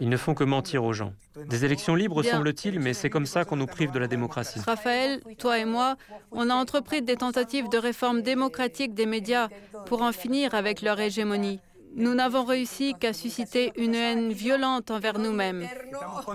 Ils 0.00 0.08
ne 0.08 0.16
font 0.16 0.34
que 0.34 0.44
mentir 0.44 0.84
aux 0.84 0.92
gens. 0.92 1.12
Des 1.46 1.64
élections 1.64 1.94
libres, 1.94 2.22
semble-t-il, 2.22 2.78
mais 2.78 2.94
c'est 2.94 3.10
comme 3.10 3.26
ça 3.26 3.44
qu'on 3.44 3.56
nous 3.56 3.66
prive 3.66 3.90
de 3.90 3.98
la 3.98 4.06
démocratie. 4.06 4.60
Raphaël, 4.60 5.20
toi 5.38 5.58
et 5.58 5.64
moi, 5.64 5.96
on 6.30 6.50
a 6.50 6.54
entrepris 6.54 7.02
des 7.02 7.16
tentatives 7.16 7.68
de 7.68 7.78
réforme 7.78 8.22
démocratique 8.22 8.94
des 8.94 9.06
médias 9.06 9.48
pour 9.86 10.02
en 10.02 10.12
finir 10.12 10.54
avec 10.54 10.82
leur 10.82 11.00
hégémonie. 11.00 11.60
Nous 11.96 12.14
n'avons 12.14 12.44
réussi 12.44 12.94
qu'à 12.98 13.12
susciter 13.12 13.72
une 13.76 13.94
haine 13.94 14.32
violente 14.32 14.90
envers 14.90 15.18
nous-mêmes. 15.18 15.66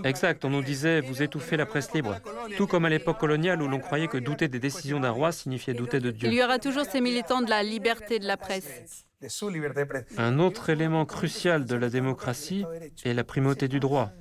Exact, 0.04 0.44
on 0.46 0.50
nous 0.50 0.62
disait 0.62 1.02
vous 1.02 1.22
étouffez 1.22 1.58
la 1.58 1.66
presse 1.66 1.94
libre, 1.94 2.18
tout 2.58 2.68
comme 2.68 2.86
à 2.86 2.90
l'époque 2.90 3.20
coloniale 3.20 3.62
où 3.62 3.68
l'on 3.68 3.80
croyait 3.80 4.08
que 4.08 4.18
douter 4.18 4.48
des 4.48 4.60
décisions 4.60 5.00
d'un 5.00 5.12
roi 5.12 5.32
signifiait 5.32 5.74
douter 5.74 6.00
de 6.00 6.12
Dieu. 6.12 6.30
Il 6.30 6.34
y 6.34 6.44
aura 6.44 6.60
toujours 6.60 6.86
ces 6.86 7.02
militants 7.02 7.42
de 7.42 7.50
la 7.50 7.64
liberté 7.64 8.20
de 8.20 8.26
la 8.26 8.38
presse. 8.38 9.06
Un 10.18 10.40
autre 10.40 10.70
élément 10.70 11.06
crucial 11.06 11.66
de 11.66 11.76
la 11.76 11.90
démocratie 11.90 12.66
est 13.06 13.14
la 13.14 13.24
primauté 13.24 13.68
du 13.68 13.80
droit. 13.80 14.12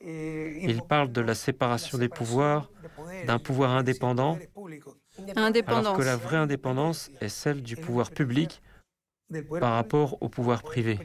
Il 0.00 0.80
parle 0.88 1.12
de 1.12 1.20
la 1.20 1.34
séparation 1.34 1.98
des 1.98 2.08
pouvoirs, 2.08 2.70
d'un 3.26 3.38
pouvoir 3.38 3.70
indépendant, 3.72 4.38
alors 5.66 5.96
que 5.96 6.02
la 6.02 6.16
vraie 6.16 6.38
indépendance 6.38 7.10
est 7.20 7.28
celle 7.28 7.62
du 7.62 7.76
pouvoir 7.76 8.10
public 8.10 8.62
par 9.60 9.74
rapport 9.74 10.16
au 10.20 10.28
pouvoir 10.28 10.62
privé. 10.62 10.98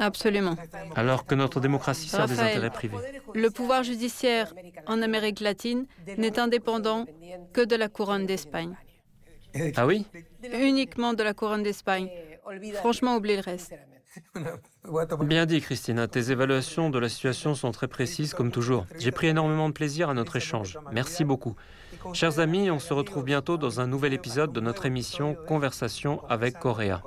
Absolument. 0.00 0.56
Alors 0.96 1.26
que 1.26 1.34
notre 1.34 1.60
démocratie 1.60 2.08
sert 2.08 2.26
des 2.26 2.40
intérêts 2.40 2.70
privés. 2.70 2.96
Le 3.34 3.50
pouvoir 3.50 3.82
judiciaire 3.82 4.52
en 4.86 5.02
Amérique 5.02 5.40
latine 5.40 5.86
n'est 6.18 6.38
indépendant 6.38 7.06
que 7.52 7.64
de 7.64 7.76
la 7.76 7.88
couronne 7.88 8.26
d'Espagne. 8.26 8.76
Ah 9.76 9.86
oui? 9.86 10.06
Uniquement 10.52 11.14
de 11.14 11.22
la 11.22 11.34
couronne 11.34 11.62
d'Espagne. 11.62 12.10
Franchement, 12.74 13.16
oublie 13.16 13.36
le 13.36 13.42
reste. 13.42 13.74
Bien 15.20 15.46
dit, 15.46 15.60
Christina. 15.60 16.06
Tes 16.08 16.30
évaluations 16.30 16.90
de 16.90 16.98
la 16.98 17.08
situation 17.08 17.54
sont 17.54 17.72
très 17.72 17.88
précises, 17.88 18.34
comme 18.34 18.50
toujours. 18.50 18.86
J'ai 18.98 19.10
pris 19.10 19.28
énormément 19.28 19.68
de 19.68 19.74
plaisir 19.74 20.08
à 20.08 20.14
notre 20.14 20.36
échange. 20.36 20.78
Merci 20.92 21.24
beaucoup. 21.24 21.56
Chers 22.12 22.38
amis, 22.38 22.70
on 22.70 22.78
se 22.78 22.92
retrouve 22.92 23.24
bientôt 23.24 23.56
dans 23.56 23.80
un 23.80 23.86
nouvel 23.86 24.12
épisode 24.12 24.52
de 24.52 24.60
notre 24.60 24.86
émission 24.86 25.36
Conversation 25.48 26.22
avec 26.28 26.58
Coréa. 26.58 27.02